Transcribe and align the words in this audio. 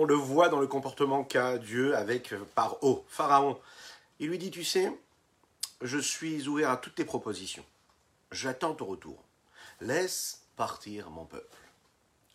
on 0.00 0.06
le 0.06 0.14
voit 0.14 0.48
dans 0.48 0.60
le 0.60 0.66
comportement 0.66 1.24
qu'a 1.24 1.58
Dieu 1.58 1.94
avec 1.94 2.32
euh, 2.32 2.42
Paro, 2.54 3.04
Pharaon. 3.10 3.60
Il 4.18 4.30
lui 4.30 4.38
dit, 4.38 4.50
tu 4.50 4.64
sais, 4.64 4.90
je 5.82 5.98
suis 5.98 6.48
ouvert 6.48 6.70
à 6.70 6.78
toutes 6.78 6.94
tes 6.94 7.04
propositions. 7.04 7.66
J'attends 8.32 8.74
ton 8.74 8.86
retour. 8.86 9.22
Laisse 9.82 10.40
partir 10.56 11.10
mon 11.10 11.26
peuple. 11.26 11.58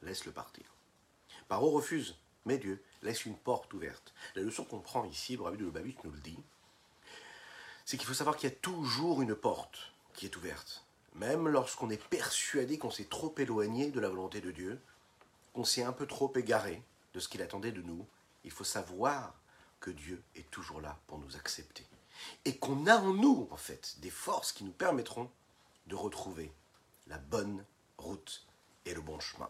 Laisse-le 0.04 0.32
partir. 0.32 0.64
Paro 1.48 1.72
refuse, 1.72 2.16
mais 2.46 2.60
Dieu 2.60 2.84
laisse 3.02 3.26
une 3.26 3.36
porte 3.36 3.74
ouverte. 3.74 4.14
La 4.36 4.44
leçon 4.44 4.64
qu'on 4.64 4.80
prend 4.80 5.04
ici, 5.06 5.36
rabbi 5.36 5.58
de 5.58 5.66
Lubavitch 5.66 5.98
nous 6.04 6.12
le 6.12 6.20
dit, 6.20 6.38
c'est 7.84 7.98
qu'il 7.98 8.06
faut 8.06 8.14
savoir 8.14 8.38
qu'il 8.38 8.48
y 8.48 8.54
a 8.54 8.56
toujours 8.56 9.24
une 9.24 9.34
porte 9.34 9.92
qui 10.14 10.28
est 10.28 10.38
ouverte. 10.38 10.84
Même 11.16 11.48
lorsqu'on 11.48 11.90
est 11.90 12.04
persuadé 12.10 12.78
qu'on 12.78 12.92
s'est 12.92 13.06
trop 13.06 13.34
éloigné 13.40 13.90
de 13.90 14.00
la 14.00 14.10
volonté 14.10 14.40
de 14.40 14.52
Dieu, 14.52 14.80
qu'on 15.54 15.64
s'est 15.64 15.84
un 15.84 15.94
peu 15.94 16.06
trop 16.06 16.32
égaré 16.36 16.84
de 17.16 17.20
ce 17.22 17.30
qu'il 17.30 17.42
attendait 17.42 17.72
de 17.72 17.82
nous, 17.82 18.06
il 18.44 18.52
faut 18.52 18.66
savoir 18.66 19.34
que 19.80 19.90
Dieu 19.90 20.22
est 20.36 20.52
toujours 20.52 20.82
là 20.82 21.00
pour 21.08 21.18
nous 21.18 21.36
accepter. 21.38 21.86
Et 22.44 22.58
qu'on 22.58 22.86
a 22.88 22.98
en 22.98 23.14
nous, 23.14 23.48
en 23.52 23.58
fait, 23.58 23.96
des 24.00 24.10
forces 24.10 24.52
qui 24.52 24.66
nous 24.66 24.72
permettront 24.72 25.30
de 25.88 25.96
retrouver 25.96 26.52
la 27.08 27.18
bonne 27.18 27.64
route 27.98 28.46
et 28.86 28.94
le 28.94 29.02
bon 29.02 29.20
chemin. 29.20 29.50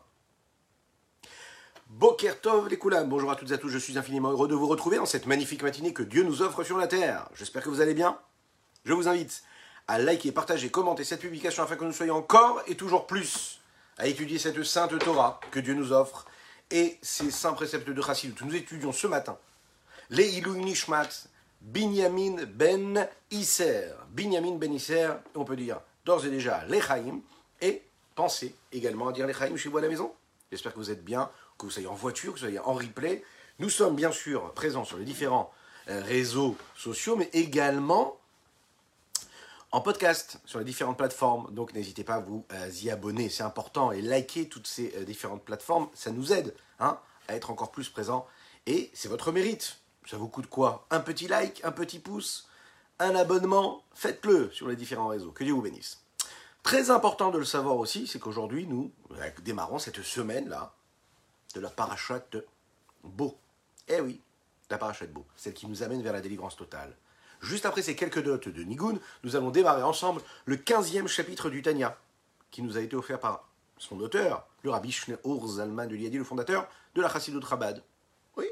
Bokertov 1.88 2.68
les 2.68 2.78
Koulam, 2.78 3.10
bonjour 3.10 3.32
à 3.32 3.36
toutes 3.36 3.52
et 3.52 3.54
à 3.54 3.58
tous, 3.58 3.70
je 3.70 3.77
suis 3.77 3.98
infiniment 3.98 4.32
heureux 4.32 4.48
de 4.48 4.55
vous 4.55 4.68
retrouver 4.68 4.98
dans 4.98 5.05
cette 5.05 5.26
magnifique 5.26 5.63
matinée 5.63 5.94
que 5.94 6.04
Dieu 6.04 6.24
nous 6.24 6.41
offre 6.41 6.63
sur 6.63 6.77
la 6.77 6.88
terre. 6.88 7.30
J'espère 7.34 7.63
que 7.63 7.70
vous 7.70 7.82
allez 7.82 7.94
bien. 7.94 8.20
Je 8.86 8.94
vous 8.94 9.08
invite 9.08 9.44
à 9.88 9.98
liker, 9.98 10.32
partager, 10.32 10.70
commenter 10.70 11.04
cette 11.04 11.22
publication 11.22 11.63
afin 11.63 11.76
que 11.76 11.86
nous 11.86 11.94
soyons 11.94 12.16
encore 12.16 12.62
et 12.68 12.76
toujours 12.76 13.08
plus 13.08 13.60
à 13.98 14.08
étudier 14.08 14.38
cette 14.38 14.63
sainte 14.63 14.98
Torah 15.00 15.40
que 15.52 15.60
Dieu 15.60 15.74
nous 15.74 15.94
offre 15.94 16.26
et 16.72 16.98
ces 17.02 17.32
saints 17.32 17.54
préceptes 17.54 17.90
de 17.90 18.02
Chassidut. 18.02 18.44
Nous 18.44 18.55
étudions 18.55 18.92
ce 18.92 19.08
matin 19.08 19.38
les 20.10 20.38
Ilou 20.38 20.55
Nishmat 20.55 21.27
Binyamin 21.62 22.46
ben 22.46 23.08
Isser. 23.32 23.91
Binyamin 24.10 24.55
ben 24.55 24.74
Isser, 24.74 25.10
on 25.34 25.46
peut 25.46 25.55
dire 25.55 25.82
d'ores 26.05 26.26
et 26.26 26.30
déjà 26.30 26.63
l'Echaim 26.66 27.21
et 27.62 27.82
pensez 28.13 28.55
également 28.71 29.08
à 29.08 29.12
dire 29.12 29.26
l'Echaim 29.26 29.55
chez 29.55 29.70
vous 29.70 29.77
à 29.77 29.82
la 29.82 29.90
maison. 29.90 30.13
J'espère 30.52 30.74
que 30.74 30.77
vous 30.77 30.91
êtes 30.91 31.04
bien, 31.04 31.30
que 31.58 31.66
vous 31.66 31.71
soyez 31.71 31.88
en 31.88 31.96
voiture, 31.96 32.34
que 32.34 32.40
vous 32.40 32.46
soyez 32.46 32.60
en 32.60 32.74
replay. 32.74 33.24
Nous 33.60 33.70
sommes 33.70 33.96
bien 33.96 34.12
sûr 34.12 34.54
présents 34.54 34.86
sur 34.86 34.98
les 34.98 35.05
différents 35.05 35.52
euh, 35.90 36.02
réseaux 36.04 36.55
sociaux, 36.76 37.16
mais 37.16 37.30
également 37.34 38.20
en 39.76 39.81
podcast 39.81 40.40
sur 40.45 40.59
les 40.59 40.63
différentes 40.63 40.95
plateformes. 40.95 41.54
Donc 41.54 41.73
n'hésitez 41.73 42.05
pas 42.05 42.15
à 42.15 42.20
vous 42.21 42.45
y 42.81 42.90
abonner, 42.90 43.27
c'est 43.27 43.43
important, 43.43 43.91
et 43.91 44.01
liker 44.01 44.48
toutes 44.48 44.68
ces 44.68 44.93
euh, 44.95 45.04
différentes 45.04 45.43
plateformes, 45.43 45.90
ça 45.93 46.12
nous 46.12 46.31
aide 46.31 46.55
hein, 46.79 46.98
à 47.27 47.35
être 47.35 47.51
encore 47.51 47.71
plus 47.71 47.90
présents. 47.90 48.26
Et 48.68 48.90
c'est 48.93 49.09
votre 49.09 49.34
mérite. 49.34 49.79
Ça 50.09 50.15
vous 50.15 50.29
coûte 50.29 50.48
quoi? 50.48 50.87
Un 50.91 51.01
petit 51.01 51.27
like, 51.27 51.59
un 51.65 51.73
petit 51.73 51.99
pouce, 51.99 52.48
un 52.99 53.15
abonnement, 53.15 53.84
faites-le 53.93 54.49
sur 54.51 54.70
les 54.70 54.77
différents 54.77 55.09
réseaux. 55.09 55.31
Que 55.31 55.43
Dieu 55.43 55.53
vous 55.53 55.62
bénisse. 55.62 55.99
Très 56.63 56.90
important 56.90 57.29
de 57.29 57.37
le 57.37 57.43
savoir 57.43 57.76
aussi, 57.76 58.07
c'est 58.07 58.20
qu'aujourd'hui, 58.20 58.68
nous 58.68 58.93
euh, 59.12 59.29
démarrons 59.43 59.77
cette 59.77 60.01
semaine-là 60.01 60.73
de 61.53 61.59
la 61.59 61.70
parachute 61.70 62.37
Beau. 63.03 63.37
Eh 63.90 63.99
oui, 63.99 64.22
la 64.69 64.78
parachute 64.78 65.12
Beau, 65.12 65.25
celle 65.35 65.53
qui 65.53 65.68
nous 65.68 65.84
amène 65.84 66.01
vers 66.01 66.13
la 66.13 66.22
délivrance 66.22 66.56
totale. 66.56 66.96
Juste 67.41 67.66
après 67.66 67.81
ces 67.81 67.96
quelques 67.96 68.18
notes 68.18 68.50
de 68.50 68.64
Nigun, 68.64 68.96
nous 69.24 69.36
allons 69.36 69.52
démarrer 69.52 69.84
ensemble 69.84 70.22
le 70.46 70.58
15e 70.58 71.08
chapitre 71.08 71.50
du 71.50 71.62
Tanya, 71.62 71.97
qui 72.52 72.62
nous 72.62 72.78
a 72.78 72.81
été 72.81 72.96
offert 72.96 73.19
par 73.19 73.47
son 73.78 74.00
auteur, 74.00 74.47
le 74.64 74.69
rabbi 74.72 74.92
Shneor 74.92 75.47
Zalman 75.47 75.88
de 75.88 75.96
Liadi, 75.96 76.18
le 76.18 76.24
fondateur 76.24 76.68
de 76.96 77.02
la 77.02 77.09
Chassidut 77.09 77.40
Rabad. 77.44 77.84
Oui. 78.38 78.46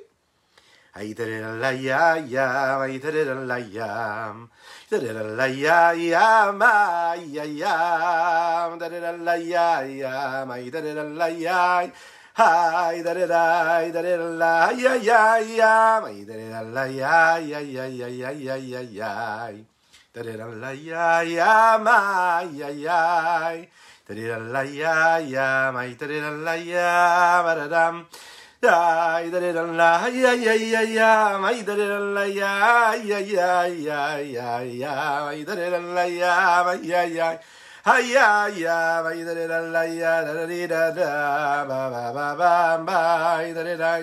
Hi, 12.35 13.03
da 13.03 13.13
da 13.13 13.27
da 13.27 13.91
da 13.93 14.01
da 14.01 14.17
la 14.17 14.71
ya 14.71 14.95
ya 14.95 15.37
ya, 15.37 16.01
my 16.01 16.25
da 16.25 16.33
da 16.33 16.61
la 16.63 16.85
ya 16.85 17.37
ya 17.37 17.59
ya 17.59 17.85
ya 17.85 18.07
ya 18.07 18.31
ya 18.31 18.55
ya 18.57 18.81
ya, 18.81 19.53
da 20.11 20.23
da 20.23 20.45
la 20.47 20.71
ya 20.71 21.21
ya 21.21 21.77
ma 21.77 22.41
ya 22.41 22.69
ya, 22.69 23.53
da 24.09 24.15
da 24.15 24.37
la 24.39 24.63
ya 24.63 25.19
ya, 25.19 25.71
my 25.71 25.93
da 25.93 26.07
da 26.07 26.31
la 26.31 26.53
ya 26.55 27.43
ma 27.45 27.53
da 27.53 27.67
dam. 27.67 28.07
Da 28.59 29.21
da 29.29 29.39
da 29.53 29.61
la 29.61 30.07
ya 30.07 30.33
ya 30.33 30.53
ya 30.55 30.81
ya, 30.81 31.37
my 31.37 31.61
da 31.61 31.75
da 31.75 31.99
la 31.99 32.23
ya 32.25 32.95
ya 32.95 33.19
ya 33.19 33.67
ya 33.67 34.17
ya 34.17 34.61
ya, 34.63 35.25
my 35.29 35.43
da 35.45 35.53
da 35.53 35.77
la 35.77 36.03
ya 36.05 36.73
ya 36.81 37.03
ya. 37.03 37.37
Hiya, 37.83 38.47
ya, 38.55 39.03
ba 39.03 39.11
da 39.11 39.33
da 39.47 39.59
la 39.59 39.83
ya 39.83 40.23
da 40.23 40.31
da 40.33 40.67
da 40.67 40.91
da 40.95 41.65
ba 41.67 41.89
ba 41.91 42.13
ba 42.15 42.31
ba 42.31 42.79
ba 42.79 43.43
da 43.53 43.59
da 43.61 43.75
da. 43.75 43.99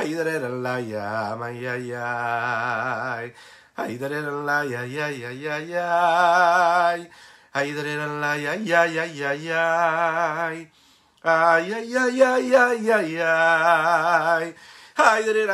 Ay, 0.00 0.04
da 0.16 0.24
da 0.24 0.48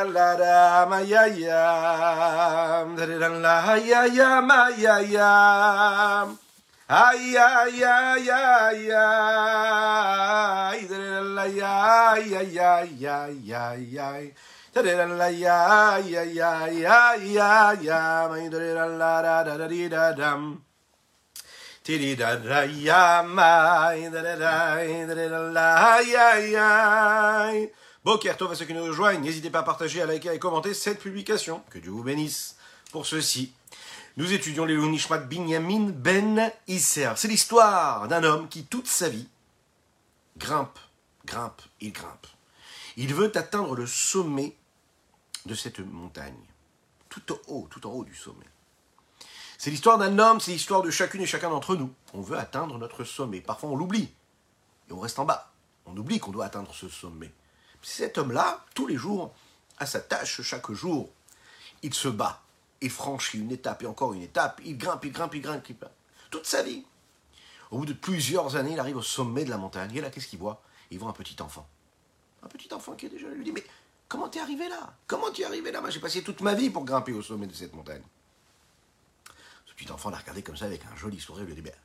la 0.03 0.35
da 0.35 0.85
ma 0.87 0.99
ya 0.99 1.25
ya 1.27 2.85
da 2.95 3.05
da 3.05 3.29
la 3.29 3.75
ya 3.75 4.05
ya 4.05 4.41
ma 4.41 4.69
ya 4.69 4.99
ya 4.99 6.27
Da 6.89 7.11
da 22.37 22.63
ya 22.63 23.23
ma 23.23 23.91
da 23.93 24.21
da 24.21 24.35
da 24.35 24.79
da 25.07 25.29
da 25.29 25.39
la 25.51 25.99
ya 26.01 26.39
ya. 26.39 27.51
Bokertov 28.05 28.51
à 28.51 28.55
ceux 28.55 28.65
qui 28.65 28.73
nous 28.73 28.85
rejoignent, 28.85 29.19
n'hésitez 29.19 29.49
pas 29.49 29.59
à 29.59 29.63
partager, 29.63 30.01
à 30.01 30.05
liker 30.05 30.31
et 30.33 30.39
commenter 30.39 30.73
cette 30.73 30.99
publication. 30.99 31.61
Que 31.69 31.79
Dieu 31.79 31.91
vous 31.91 32.03
bénisse 32.03 32.55
pour 32.93 33.05
ceci. 33.05 33.51
Nous 34.17 34.33
étudions 34.33 34.65
les 34.65 34.75
Nishmat 34.75 35.19
Binyamin 35.19 35.91
Ben 35.91 36.51
Isser. 36.67 37.11
C'est 37.17 37.27
l'histoire 37.27 38.07
d'un 38.07 38.23
homme 38.23 38.49
qui, 38.49 38.65
toute 38.65 38.87
sa 38.87 39.09
vie, 39.09 39.29
grimpe, 40.37 40.79
grimpe, 41.23 41.61
il 41.81 41.93
grimpe. 41.93 42.25
Il 42.95 43.13
veut 43.13 43.31
atteindre 43.37 43.75
le 43.75 43.85
sommet 43.85 44.55
de 45.45 45.53
cette 45.53 45.81
montagne, 45.81 46.33
tout 47.09 47.31
en 47.31 47.37
haut, 47.45 47.67
tout 47.69 47.85
en 47.85 47.91
haut 47.91 48.03
du 48.03 48.15
sommet. 48.15 48.47
C'est 49.59 49.69
l'histoire 49.69 49.99
d'un 49.99 50.17
homme, 50.17 50.39
c'est 50.39 50.51
l'histoire 50.51 50.81
de 50.81 50.89
chacune 50.89 51.21
et 51.21 51.27
chacun 51.27 51.51
d'entre 51.51 51.75
nous. 51.75 51.93
On 52.15 52.21
veut 52.21 52.39
atteindre 52.39 52.79
notre 52.79 53.03
sommet. 53.03 53.41
Parfois, 53.41 53.69
on 53.69 53.75
l'oublie 53.75 54.11
et 54.89 54.93
on 54.93 54.99
reste 54.99 55.19
en 55.19 55.25
bas. 55.25 55.51
On 55.85 55.95
oublie 55.95 56.17
qu'on 56.17 56.31
doit 56.31 56.45
atteindre 56.45 56.73
ce 56.73 56.89
sommet. 56.89 57.31
Cet 57.83 58.17
homme-là, 58.17 58.65
tous 58.73 58.87
les 58.87 58.97
jours, 58.97 59.31
a 59.77 59.85
sa 59.85 59.99
tâche 59.99 60.41
chaque 60.41 60.71
jour. 60.71 61.07
Il 61.83 61.93
se 61.93 62.07
bat, 62.07 62.41
il 62.81 62.89
franchit 62.89 63.39
une 63.39 63.51
étape 63.51 63.83
et 63.83 63.87
encore 63.87 64.13
une 64.13 64.21
étape, 64.21 64.61
il 64.63 64.77
grimpe, 64.77 65.05
il 65.05 65.11
grimpe, 65.11 65.35
il 65.35 65.41
grimpe, 65.41 65.69
il 65.69 65.77
grimpe. 65.77 65.91
Toute 66.29 66.45
sa 66.45 66.63
vie. 66.63 66.85
Au 67.71 67.79
bout 67.79 67.85
de 67.85 67.93
plusieurs 67.93 68.55
années, 68.55 68.73
il 68.73 68.79
arrive 68.79 68.97
au 68.97 69.01
sommet 69.01 69.43
de 69.45 69.49
la 69.49 69.57
montagne. 69.57 69.95
Et 69.95 70.01
là, 70.01 70.09
qu'est-ce 70.09 70.27
qu'il 70.27 70.39
voit? 70.39 70.61
Il 70.91 70.99
voit 70.99 71.09
un 71.09 71.13
petit 71.13 71.41
enfant. 71.41 71.67
Un 72.43 72.47
petit 72.47 72.73
enfant 72.73 72.93
qui 72.95 73.07
est 73.07 73.09
déjà. 73.09 73.27
Il 73.27 73.35
lui 73.35 73.43
dit 73.43 73.51
Mais 73.51 73.63
comment 74.07 74.29
t'es 74.29 74.39
arrivé 74.39 74.69
là? 74.69 74.93
Comment 75.05 75.31
tu 75.31 75.41
es 75.41 75.45
arrivé 75.45 75.71
là? 75.71 75.81
Moi, 75.81 75.89
j'ai 75.89 75.99
passé 75.99 76.23
toute 76.23 76.41
ma 76.41 76.53
vie 76.53 76.69
pour 76.69 76.85
grimper 76.85 77.13
au 77.13 77.21
sommet 77.21 77.47
de 77.47 77.53
cette 77.53 77.73
montagne. 77.73 78.03
Ce 79.65 79.73
petit 79.73 79.91
enfant 79.91 80.09
l'a 80.09 80.17
regardé 80.17 80.43
comme 80.43 80.55
ça 80.55 80.65
avec 80.65 80.85
un 80.85 80.95
joli 80.95 81.19
sourire. 81.19 81.43
Il 81.43 81.47
lui 81.47 81.55
dit 81.55 81.61
Ben, 81.61 81.75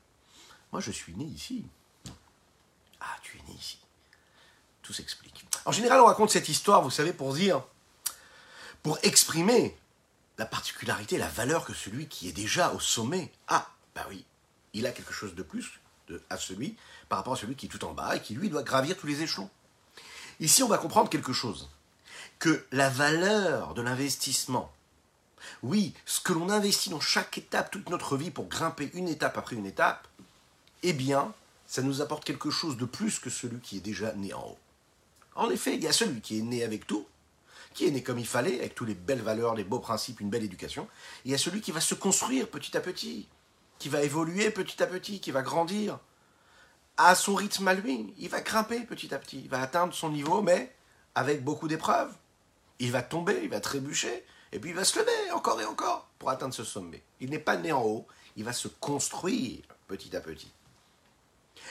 moi, 0.70 0.80
je 0.80 0.90
suis 0.90 1.14
né 1.14 1.24
ici. 1.24 1.64
Ah, 3.00 3.16
tu 3.22 3.38
es 3.38 3.42
né 3.50 3.56
ici. 3.58 3.78
Tout 4.82 4.92
s'explique. 4.92 5.44
En 5.64 5.72
général, 5.72 6.00
on 6.00 6.06
raconte 6.06 6.30
cette 6.30 6.48
histoire, 6.48 6.82
vous 6.82 6.90
savez, 6.90 7.12
pour 7.12 7.34
dire, 7.34 7.62
pour 8.82 8.98
exprimer 9.02 9.76
la 10.42 10.46
particularité, 10.46 11.18
la 11.18 11.28
valeur 11.28 11.64
que 11.64 11.72
celui 11.72 12.08
qui 12.08 12.28
est 12.28 12.32
déjà 12.32 12.72
au 12.72 12.80
sommet 12.80 13.30
a. 13.46 13.70
Bah 13.94 14.04
oui, 14.08 14.24
il 14.72 14.88
a 14.88 14.90
quelque 14.90 15.12
chose 15.12 15.36
de 15.36 15.44
plus 15.44 15.78
à 16.30 16.36
celui, 16.36 16.76
par 17.08 17.20
rapport 17.20 17.34
à 17.34 17.36
celui 17.36 17.54
qui 17.54 17.66
est 17.66 17.68
tout 17.68 17.84
en 17.84 17.92
bas 17.92 18.16
et 18.16 18.20
qui 18.20 18.34
lui 18.34 18.50
doit 18.50 18.64
gravir 18.64 18.96
tous 18.96 19.06
les 19.06 19.22
échelons. 19.22 19.48
Ici, 20.40 20.64
on 20.64 20.68
va 20.68 20.78
comprendre 20.78 21.08
quelque 21.08 21.32
chose, 21.32 21.70
que 22.40 22.66
la 22.72 22.90
valeur 22.90 23.74
de 23.74 23.82
l'investissement, 23.82 24.72
oui, 25.62 25.94
ce 26.06 26.20
que 26.20 26.32
l'on 26.32 26.50
investit 26.50 26.90
dans 26.90 26.98
chaque 26.98 27.38
étape, 27.38 27.70
toute 27.70 27.88
notre 27.88 28.16
vie 28.16 28.32
pour 28.32 28.48
grimper 28.48 28.90
une 28.94 29.08
étape 29.08 29.38
après 29.38 29.54
une 29.54 29.66
étape, 29.66 30.08
eh 30.82 30.92
bien, 30.92 31.32
ça 31.68 31.82
nous 31.82 32.02
apporte 32.02 32.24
quelque 32.24 32.50
chose 32.50 32.76
de 32.76 32.84
plus 32.84 33.20
que 33.20 33.30
celui 33.30 33.60
qui 33.60 33.76
est 33.76 33.80
déjà 33.80 34.12
né 34.14 34.34
en 34.34 34.42
haut. 34.42 34.58
En 35.36 35.50
effet, 35.50 35.76
il 35.76 35.84
y 35.84 35.86
a 35.86 35.92
celui 35.92 36.20
qui 36.20 36.40
est 36.40 36.42
né 36.42 36.64
avec 36.64 36.84
tout, 36.88 37.06
qui 37.72 37.86
est 37.86 37.90
né 37.90 38.02
comme 38.02 38.18
il 38.18 38.26
fallait, 38.26 38.58
avec 38.58 38.74
toutes 38.74 38.88
les 38.88 38.94
belles 38.94 39.22
valeurs, 39.22 39.54
les 39.54 39.64
beaux 39.64 39.78
principes, 39.78 40.20
une 40.20 40.30
belle 40.30 40.44
éducation. 40.44 40.88
il 41.24 41.30
y 41.30 41.34
a 41.34 41.38
celui 41.38 41.60
qui 41.60 41.72
va 41.72 41.80
se 41.80 41.94
construire 41.94 42.48
petit 42.48 42.76
à 42.76 42.80
petit, 42.80 43.28
qui 43.78 43.88
va 43.88 44.02
évoluer 44.02 44.50
petit 44.50 44.82
à 44.82 44.86
petit, 44.86 45.20
qui 45.20 45.30
va 45.30 45.42
grandir 45.42 45.98
à 46.96 47.14
son 47.14 47.34
rythme 47.34 47.68
à 47.68 47.74
lui. 47.74 48.14
Il 48.18 48.28
va 48.28 48.40
grimper 48.40 48.80
petit 48.80 49.14
à 49.14 49.18
petit, 49.18 49.40
il 49.40 49.48
va 49.48 49.60
atteindre 49.60 49.94
son 49.94 50.10
niveau, 50.10 50.42
mais 50.42 50.74
avec 51.14 51.42
beaucoup 51.42 51.68
d'épreuves. 51.68 52.14
Il 52.78 52.92
va 52.92 53.02
tomber, 53.02 53.40
il 53.42 53.48
va 53.48 53.60
trébucher, 53.60 54.24
et 54.52 54.58
puis 54.58 54.70
il 54.70 54.76
va 54.76 54.84
se 54.84 54.98
lever 54.98 55.30
encore 55.32 55.60
et 55.60 55.64
encore 55.64 56.08
pour 56.18 56.30
atteindre 56.30 56.54
ce 56.54 56.64
sommet. 56.64 57.02
Il 57.20 57.30
n'est 57.30 57.38
pas 57.38 57.56
né 57.56 57.72
en 57.72 57.82
haut, 57.82 58.06
il 58.36 58.44
va 58.44 58.52
se 58.52 58.68
construire 58.68 59.62
petit 59.88 60.14
à 60.16 60.20
petit. 60.20 60.52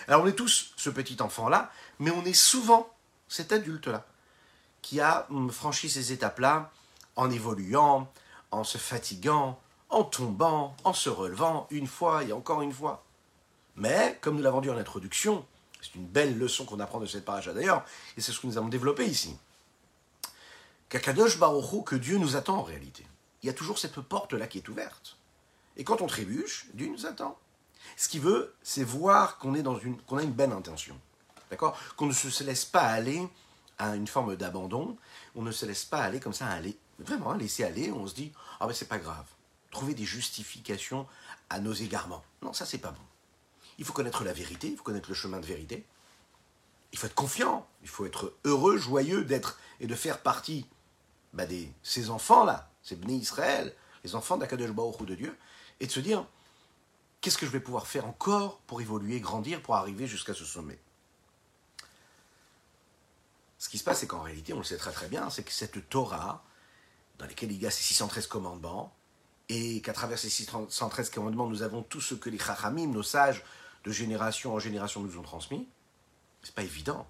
Alors 0.07 0.23
on 0.23 0.27
est 0.27 0.35
tous 0.35 0.73
ce 0.77 0.89
petit 0.89 1.21
enfant-là, 1.21 1.71
mais 1.99 2.11
on 2.11 2.23
est 2.23 2.33
souvent 2.33 2.93
cet 3.27 3.51
adulte-là 3.51 4.05
qui 4.81 4.99
a 4.99 5.27
franchi 5.51 5.89
ces 5.89 6.11
étapes-là 6.11 6.71
en 7.15 7.29
évoluant, 7.29 8.11
en 8.51 8.63
se 8.63 8.77
fatiguant, 8.77 9.59
en 9.89 10.03
tombant, 10.03 10.75
en 10.83 10.93
se 10.93 11.09
relevant 11.09 11.67
une 11.69 11.87
fois 11.87 12.23
et 12.23 12.33
encore 12.33 12.61
une 12.61 12.73
fois. 12.73 13.03
Mais, 13.75 14.17
comme 14.21 14.37
nous 14.37 14.43
l'avons 14.43 14.61
dit 14.61 14.69
en 14.69 14.77
introduction, 14.77 15.45
c'est 15.81 15.95
une 15.95 16.05
belle 16.05 16.37
leçon 16.37 16.65
qu'on 16.65 16.79
apprend 16.79 16.99
de 16.99 17.05
cette 17.05 17.25
paracha 17.25 17.53
d'ailleurs, 17.53 17.83
et 18.17 18.21
c'est 18.21 18.31
ce 18.31 18.39
que 18.39 18.47
nous 18.47 18.57
avons 18.57 18.69
développé 18.69 19.05
ici. 19.05 19.35
Kakadosh 20.89 21.39
Baruch 21.39 21.85
que 21.85 21.95
Dieu 21.95 22.17
nous 22.17 22.35
attend 22.35 22.57
en 22.57 22.63
réalité. 22.63 23.05
Il 23.41 23.47
y 23.47 23.49
a 23.49 23.53
toujours 23.53 23.79
cette 23.79 23.99
porte-là 23.99 24.47
qui 24.47 24.59
est 24.59 24.69
ouverte. 24.69 25.17
Et 25.77 25.83
quand 25.83 26.01
on 26.01 26.07
trébuche, 26.07 26.67
Dieu 26.73 26.87
nous 26.87 27.05
attend. 27.05 27.37
Ce 27.97 28.09
qu'il 28.09 28.21
veut, 28.21 28.53
c'est 28.61 28.83
voir 28.83 29.37
qu'on 29.37 29.55
est 29.55 29.63
dans 29.63 29.79
une, 29.79 29.97
qu'on 30.01 30.17
a 30.17 30.23
une 30.23 30.33
belle 30.33 30.51
intention. 30.51 30.99
D'accord? 31.49 31.77
Qu'on 31.95 32.05
ne 32.05 32.13
se 32.13 32.43
laisse 32.43 32.65
pas 32.65 32.83
aller 32.83 33.27
une 33.89 34.07
forme 34.07 34.35
d'abandon. 34.35 34.97
On 35.35 35.41
ne 35.41 35.51
se 35.51 35.65
laisse 35.65 35.85
pas 35.85 36.01
aller 36.01 36.19
comme 36.19 36.33
ça, 36.33 36.47
aller, 36.47 36.77
vraiment, 36.99 37.33
laisser 37.33 37.63
aller. 37.63 37.91
On 37.91 38.07
se 38.07 38.15
dit, 38.15 38.31
ah 38.59 38.67
ben 38.67 38.73
c'est 38.73 38.87
pas 38.87 38.99
grave. 38.99 39.25
Trouver 39.71 39.93
des 39.93 40.05
justifications 40.05 41.07
à 41.49 41.59
nos 41.59 41.73
égarements. 41.73 42.23
Non, 42.41 42.53
ça 42.53 42.65
c'est 42.65 42.77
pas 42.77 42.91
bon. 42.91 43.01
Il 43.77 43.85
faut 43.85 43.93
connaître 43.93 44.23
la 44.23 44.33
vérité, 44.33 44.69
il 44.69 44.77
faut 44.77 44.83
connaître 44.83 45.09
le 45.09 45.15
chemin 45.15 45.39
de 45.39 45.45
vérité. 45.45 45.85
Il 46.91 46.99
faut 46.99 47.07
être 47.07 47.15
confiant, 47.15 47.67
il 47.81 47.87
faut 47.87 48.05
être 48.05 48.33
heureux, 48.43 48.77
joyeux 48.77 49.23
d'être 49.23 49.57
et 49.79 49.87
de 49.87 49.95
faire 49.95 50.19
partie 50.19 50.67
bah, 51.33 51.45
de 51.45 51.65
ces 51.81 52.09
enfants-là, 52.09 52.69
ces 52.83 52.95
bénis 52.95 53.17
Israël, 53.17 53.73
les 54.03 54.15
enfants 54.15 54.37
d'Akadosh 54.37 54.71
Baruch 54.71 55.05
de 55.05 55.15
Dieu, 55.15 55.37
et 55.79 55.87
de 55.87 55.91
se 55.91 56.01
dire, 56.01 56.25
qu'est-ce 57.21 57.37
que 57.37 57.45
je 57.45 57.51
vais 57.51 57.59
pouvoir 57.61 57.87
faire 57.87 58.05
encore 58.05 58.59
pour 58.67 58.81
évoluer, 58.81 59.19
grandir, 59.19 59.61
pour 59.61 59.75
arriver 59.75 60.05
jusqu'à 60.05 60.33
ce 60.33 60.43
sommet? 60.43 60.79
Ce 63.61 63.69
qui 63.69 63.77
se 63.77 63.83
passe, 63.83 63.99
c'est 63.99 64.07
qu'en 64.07 64.23
réalité, 64.23 64.53
on 64.53 64.57
le 64.57 64.63
sait 64.63 64.77
très 64.77 64.91
très 64.91 65.07
bien, 65.07 65.29
c'est 65.29 65.43
que 65.43 65.51
cette 65.51 65.87
Torah, 65.87 66.43
dans 67.19 67.27
laquelle 67.27 67.51
il 67.51 67.61
y 67.61 67.67
a 67.67 67.69
ces 67.69 67.83
613 67.83 68.25
commandements, 68.25 68.91
et 69.49 69.81
qu'à 69.81 69.93
travers 69.93 70.17
ces 70.17 70.31
613 70.31 71.11
commandements, 71.11 71.47
nous 71.47 71.61
avons 71.61 71.83
tout 71.83 72.01
ce 72.01 72.15
que 72.15 72.31
les 72.31 72.39
chachamim, 72.39 72.87
nos 72.87 73.03
sages, 73.03 73.43
de 73.83 73.91
génération 73.91 74.55
en 74.55 74.59
génération 74.59 75.01
nous 75.01 75.17
ont 75.17 75.21
transmis, 75.21 75.67
c'est 76.41 76.55
pas 76.55 76.63
évident. 76.63 77.07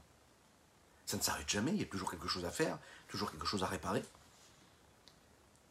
Ça 1.06 1.16
ne 1.16 1.22
s'arrête 1.22 1.50
jamais, 1.50 1.72
il 1.72 1.80
y 1.80 1.84
a 1.84 1.86
toujours 1.86 2.12
quelque 2.12 2.28
chose 2.28 2.44
à 2.44 2.52
faire, 2.52 2.78
toujours 3.08 3.32
quelque 3.32 3.46
chose 3.46 3.64
à 3.64 3.68
réparer. 3.68 4.04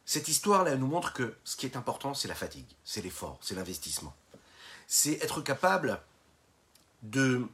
Cette 0.05 0.27
histoire-là 0.27 0.75
nous 0.77 0.87
montre 0.87 1.13
que 1.13 1.35
ce 1.43 1.55
qui 1.55 1.67
est 1.67 1.77
important, 1.77 2.13
c'est 2.15 2.27
la 2.27 2.35
fatigue, 2.35 2.67
c'est 2.83 3.01
l'effort, 3.01 3.37
c'est 3.41 3.55
l'investissement 3.55 4.15
c'est 4.91 5.23
être 5.23 5.39
capable 5.39 6.01
de 7.01 7.47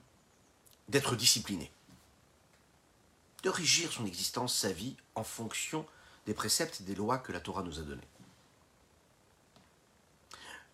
d'être 0.89 1.15
discipliné, 1.15 1.71
de 3.47 3.51
régir 3.51 3.94
son 3.94 4.05
existence, 4.05 4.53
sa 4.53 4.73
vie, 4.73 4.97
en 5.15 5.23
fonction 5.23 5.85
des 6.25 6.33
préceptes 6.33 6.81
et 6.81 6.83
des 6.83 6.95
lois 6.95 7.17
que 7.17 7.31
la 7.31 7.39
Torah 7.39 7.63
nous 7.63 7.79
a 7.79 7.81
donnés. 7.81 8.09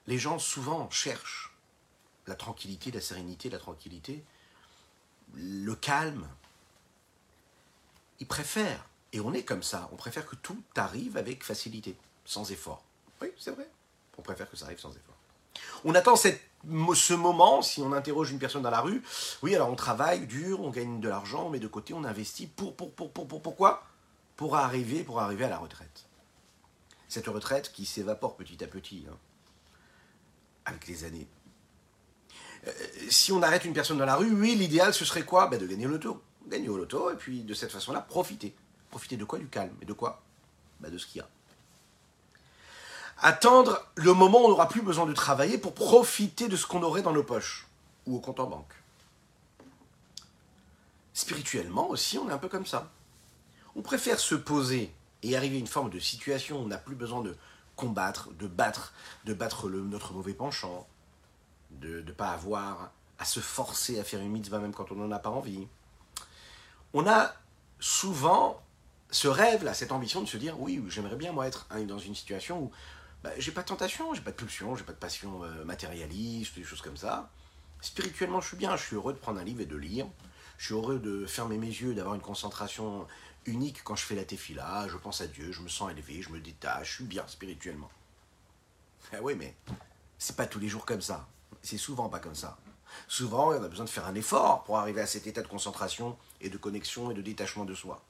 Les 0.08 0.18
gens 0.18 0.40
souvent 0.40 0.90
cherchent 0.90 1.54
la 2.26 2.34
tranquillité, 2.34 2.90
la 2.90 3.00
sérénité, 3.00 3.52
la 3.52 3.60
tranquillité, 3.60 4.24
le 5.36 5.76
calme. 5.76 6.28
Ils 8.20 8.26
préfèrent, 8.26 8.90
et 9.12 9.20
on 9.20 9.34
est 9.34 9.44
comme 9.44 9.62
ça, 9.62 9.88
on 9.92 9.96
préfère 9.96 10.26
que 10.26 10.36
tout 10.36 10.64
arrive 10.76 11.16
avec 11.16 11.44
facilité, 11.44 11.96
sans 12.26 12.52
effort. 12.52 12.84
Oui, 13.22 13.32
c'est 13.38 13.52
vrai. 13.52 13.70
On 14.18 14.24
préfère 14.24 14.50
que 14.50 14.58
ça 14.58 14.66
arrive 14.66 14.80
sans 14.80 14.96
effort. 14.96 15.18
On 15.84 15.94
attend 15.94 16.16
cette 16.16 16.42
ce 16.96 17.14
moment, 17.14 17.62
si 17.62 17.82
on 17.82 17.92
interroge 17.94 18.32
une 18.32 18.40
personne 18.40 18.62
dans 18.62 18.70
la 18.70 18.82
rue, 18.82 19.02
oui, 19.42 19.56
alors 19.56 19.70
on 19.70 19.76
travaille 19.76 20.26
dur, 20.28 20.62
on 20.62 20.70
gagne 20.70 21.00
de 21.00 21.10
l'argent, 21.10 21.50
mais 21.50 21.60
de 21.60 21.68
côté 21.68 21.94
on 21.94 22.04
investit 22.04 22.48
pour, 22.48 22.76
pour, 22.76 22.92
pour, 22.92 23.12
pour, 23.12 23.28
pour, 23.28 23.42
pourquoi? 23.42 23.84
Pour 24.36 24.56
arriver, 24.56 25.04
pour 25.04 25.20
arriver 25.20 25.46
à 25.46 25.50
la 25.50 25.58
retraite. 25.58 26.06
Cette 27.08 27.28
retraite 27.28 27.72
qui 27.72 27.86
s'évapore 27.86 28.36
petit 28.36 28.64
à 28.64 28.68
petit, 28.68 29.06
hein, 29.10 29.18
avec 30.66 30.88
les 30.88 31.04
années. 31.04 31.28
Euh, 32.68 32.72
si 33.10 33.32
on 33.32 33.42
arrête 33.44 33.66
une 33.66 33.74
personne 33.74 33.98
dans 33.98 34.06
la 34.06 34.16
rue, 34.16 34.34
oui, 34.34 34.56
l'idéal 34.56 34.94
ce 34.94 35.06
serait 35.06 35.26
quoi? 35.26 35.48
Ben, 35.48 35.60
De 35.60 35.68
gagner 35.68 35.86
au 35.86 35.90
loto. 35.90 36.24
Gagner 36.48 36.70
au 36.70 36.78
loto, 36.78 37.12
et 37.12 37.16
puis 37.16 37.44
de 37.44 37.54
cette 37.54 37.72
façon-là, 37.72 38.02
profiter. 38.02 38.56
Profiter 38.90 39.18
de 39.18 39.26
quoi? 39.26 39.38
Du 39.38 39.48
calme. 39.48 39.76
Et 39.82 39.86
de 39.86 39.94
quoi? 39.94 40.24
Ben, 40.80 40.90
De 40.90 40.98
ce 40.98 41.06
qu'il 41.06 41.20
y 41.20 41.22
a 41.22 41.28
attendre 43.24 43.88
le 43.96 44.14
moment 44.14 44.42
où 44.42 44.46
on 44.46 44.50
n'aura 44.50 44.68
plus 44.68 44.82
besoin 44.82 45.06
de 45.06 45.14
travailler 45.14 45.58
pour 45.58 45.74
profiter 45.74 46.50
de 46.50 46.58
ce 46.58 46.68
qu'on 46.68 46.84
aurait 46.84 47.02
dans 47.02 47.14
nos 47.14 47.24
poches 47.24 47.68
ou 48.06 48.18
au 48.18 48.20
compte 48.20 48.42
en 48.42 48.48
banque. 48.48 48.74
Spirituellement 51.14 51.90
aussi, 51.90 52.18
on 52.18 52.30
est 52.30 52.34
un 52.34 52.38
peu 52.38 52.50
comme 52.50 52.66
ça. 52.66 52.92
On 53.78 53.82
préfère 53.82 54.20
se 54.20 54.36
poser 54.36 54.94
et 55.24 55.38
arriver 55.38 55.56
à 55.56 55.60
une 55.60 55.68
forme 55.68 55.90
de 55.90 56.00
situation 56.00 56.60
où 56.60 56.64
on 56.64 56.68
n'a 56.68 56.78
plus 56.78 56.96
besoin 56.96 57.22
de 57.22 57.36
combattre, 57.78 58.30
de 58.34 58.46
battre, 58.46 58.94
de 59.24 59.34
battre 59.34 59.70
le, 59.70 59.80
notre 59.82 60.14
mauvais 60.14 60.34
penchant, 60.34 60.86
de 61.72 62.02
ne 62.02 62.12
pas 62.12 62.32
avoir 62.32 62.92
à 63.20 63.26
se 63.26 63.40
forcer 63.40 64.00
à 64.00 64.04
faire 64.04 64.20
une 64.20 64.32
mitzvah 64.32 64.60
même 64.60 64.74
quand 64.74 64.92
on 64.92 64.96
n'en 64.96 65.12
a 65.12 65.20
pas 65.20 65.30
envie. 65.30 65.66
On 66.94 67.08
a 67.08 67.34
souvent 67.80 68.62
ce 69.12 69.30
rêve, 69.30 69.64
là, 69.64 69.74
cette 69.74 69.94
ambition 69.94 70.22
de 70.22 70.28
se 70.28 70.38
dire 70.38 70.60
oui, 70.60 70.84
j'aimerais 70.90 71.16
bien 71.16 71.32
moi 71.32 71.48
être 71.48 71.68
dans 71.88 72.00
une 72.00 72.16
situation 72.16 72.64
où 72.64 72.72
bah, 73.24 73.32
j'ai 73.38 73.52
pas 73.52 73.62
de 73.62 73.68
tentation, 73.68 74.14
j'ai 74.14 74.22
pas 74.22 74.32
de 74.32 74.36
pulsion, 74.36 74.76
j'ai 74.76 74.84
pas 74.84 74.92
de 74.92 74.98
passion 74.98 75.44
euh, 75.44 75.64
matérialiste, 75.64 76.56
des 76.56 76.64
choses 76.64 76.82
comme 76.82 76.98
ça. 76.98 77.30
Spirituellement, 77.82 78.42
je 78.42 78.50
suis 78.50 78.58
bien, 78.58 78.76
je 78.76 78.84
suis 78.84 78.96
heureux 78.96 79.14
de 79.14 79.18
prendre 79.18 79.40
un 79.40 79.44
livre 79.44 79.62
et 79.62 79.66
de 79.66 79.78
lire. 79.78 80.08
Je 80.58 80.66
suis 80.66 80.74
heureux 80.74 81.00
de 81.00 81.26
fermer 81.26 81.58
mes 81.58 81.68
yeux, 81.68 81.94
d'avoir 81.94 82.16
une 82.16 82.22
concentration 82.22 83.08
unique 83.46 83.84
quand 83.84 83.96
je 83.96 84.04
fais 84.06 84.16
la 84.16 84.26
tefila. 84.26 84.88
Je 84.88 84.98
pense 84.98 85.22
à 85.22 85.28
Dieu, 85.28 85.52
je 85.52 85.62
me 85.62 85.70
sens 85.70 85.92
élevé, 85.92 86.22
je 86.22 86.30
me 86.30 86.40
détache, 86.40 86.90
je 86.90 86.96
suis 86.96 87.04
bien 87.06 87.26
spirituellement. 87.28 87.90
Ah 89.12 89.18
oui, 89.22 89.36
mais 89.36 89.56
c'est 90.18 90.36
pas 90.36 90.46
tous 90.46 90.60
les 90.60 90.68
jours 90.68 90.86
comme 90.86 91.02
ça. 91.02 91.28
C'est 91.62 91.78
souvent 91.78 92.10
pas 92.10 92.20
comme 92.20 92.36
ça. 92.36 92.58
Souvent, 93.08 93.50
on 93.50 93.64
a 93.64 93.68
besoin 93.68 93.86
de 93.86 93.90
faire 93.90 94.06
un 94.06 94.16
effort 94.16 94.64
pour 94.64 94.78
arriver 94.78 95.02
à 95.02 95.08
cet 95.08 95.28
état 95.28 95.42
de 95.42 95.48
concentration 95.48 96.18
et 96.42 96.50
de 96.50 96.58
connexion 96.58 97.10
et 97.12 97.14
de 97.14 97.22
détachement 97.22 97.66
de 97.66 97.74
soi. 97.74 98.04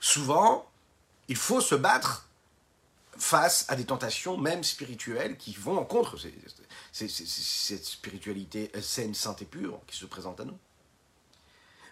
Souvent, 0.00 0.68
il 1.28 1.36
faut 1.36 1.60
se 1.60 1.74
battre 1.74 2.25
face 3.18 3.66
à 3.68 3.76
des 3.76 3.84
tentations, 3.84 4.36
même 4.36 4.64
spirituelles, 4.64 5.36
qui 5.36 5.52
vont 5.52 5.78
en 5.78 5.84
contre 5.84 6.16
cette 6.92 7.84
spiritualité 7.84 8.70
saine, 8.80 9.14
sainte 9.14 9.42
et 9.42 9.46
pure 9.46 9.80
qui 9.86 9.96
se 9.96 10.06
présente 10.06 10.40
à 10.40 10.44
nous. 10.44 10.58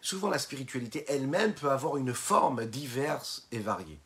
Souvent, 0.03 0.29
la 0.29 0.39
spiritualité 0.39 1.05
elle-même 1.09 1.55
peut 1.55 1.71
avoir 1.71 1.97
une 1.97 2.13
forme 2.13 2.67
diverse 2.67 3.47
et 3.53 3.59
variée. 3.59 3.99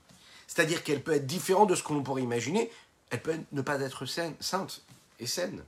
C'est-à-dire 0.46 0.84
qu'elle 0.84 1.02
peut 1.02 1.12
être 1.12 1.26
différente 1.26 1.70
de 1.70 1.74
ce 1.74 1.82
qu'on 1.82 2.02
pourrait 2.02 2.22
imaginer, 2.22 2.70
elle 3.10 3.22
peut 3.22 3.38
ne 3.52 3.62
pas 3.62 3.80
être 3.80 4.06
saine, 4.06 4.34
sainte 4.40 4.82
et 5.18 5.26
saine. 5.26 5.64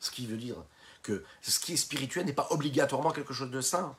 Ce 0.00 0.10
qui 0.10 0.26
veut 0.26 0.36
dire 0.36 0.56
que 1.02 1.24
ce 1.42 1.58
qui 1.58 1.74
est 1.74 1.78
spirituel 1.78 2.26
n'est 2.26 2.32
pas 2.32 2.48
obligatoirement 2.50 3.10
quelque 3.10 3.32
chose 3.32 3.50
de 3.50 3.60
saint. 3.60 3.96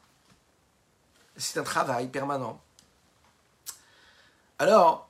C'est 1.38 1.60
un 1.60 1.64
travail 1.64 2.10
permanent. 2.10 2.62
Alors, 4.60 5.10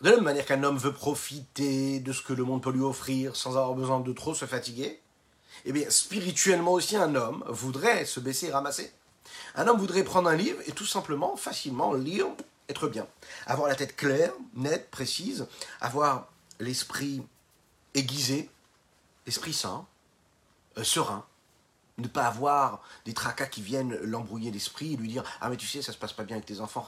de 0.00 0.10
la 0.10 0.16
même 0.16 0.24
manière 0.24 0.46
qu'un 0.46 0.62
homme 0.62 0.78
veut 0.78 0.92
profiter 0.92 2.00
de 2.00 2.12
ce 2.12 2.22
que 2.22 2.32
le 2.32 2.44
monde 2.44 2.62
peut 2.62 2.70
lui 2.70 2.82
offrir 2.82 3.34
sans 3.34 3.56
avoir 3.56 3.74
besoin 3.74 4.00
de 4.00 4.12
trop 4.12 4.34
se 4.34 4.44
fatiguer, 4.44 5.00
eh 5.64 5.72
bien, 5.72 5.90
spirituellement 5.90 6.72
aussi, 6.72 6.96
un 6.96 7.14
homme 7.14 7.44
voudrait 7.48 8.04
se 8.04 8.20
baisser 8.20 8.46
et 8.46 8.52
ramasser. 8.52 8.92
Un 9.56 9.66
homme 9.66 9.78
voudrait 9.78 10.04
prendre 10.04 10.28
un 10.28 10.36
livre 10.36 10.60
et 10.66 10.72
tout 10.72 10.86
simplement, 10.86 11.36
facilement, 11.36 11.94
lire, 11.94 12.26
être 12.68 12.88
bien. 12.88 13.06
Avoir 13.46 13.68
la 13.68 13.74
tête 13.74 13.96
claire, 13.96 14.32
nette, 14.54 14.90
précise, 14.90 15.46
avoir 15.80 16.28
l'esprit 16.60 17.22
aiguisé, 17.94 18.48
l'esprit 19.26 19.52
sain, 19.52 19.86
euh, 20.76 20.84
serein, 20.84 21.24
Ne 21.98 22.06
pas 22.06 22.26
avoir 22.26 22.82
des 23.04 23.12
tracas 23.12 23.46
qui 23.46 23.60
viennent 23.60 23.96
l'embrouiller 24.02 24.50
l'esprit, 24.50 24.96
lui 24.96 25.08
dire 25.08 25.24
Ah, 25.40 25.50
mais 25.50 25.56
tu 25.56 25.66
sais, 25.66 25.82
ça 25.82 25.92
se 25.92 25.98
passe 25.98 26.12
pas 26.12 26.24
bien 26.24 26.36
avec 26.36 26.46
tes 26.46 26.60
enfants, 26.60 26.86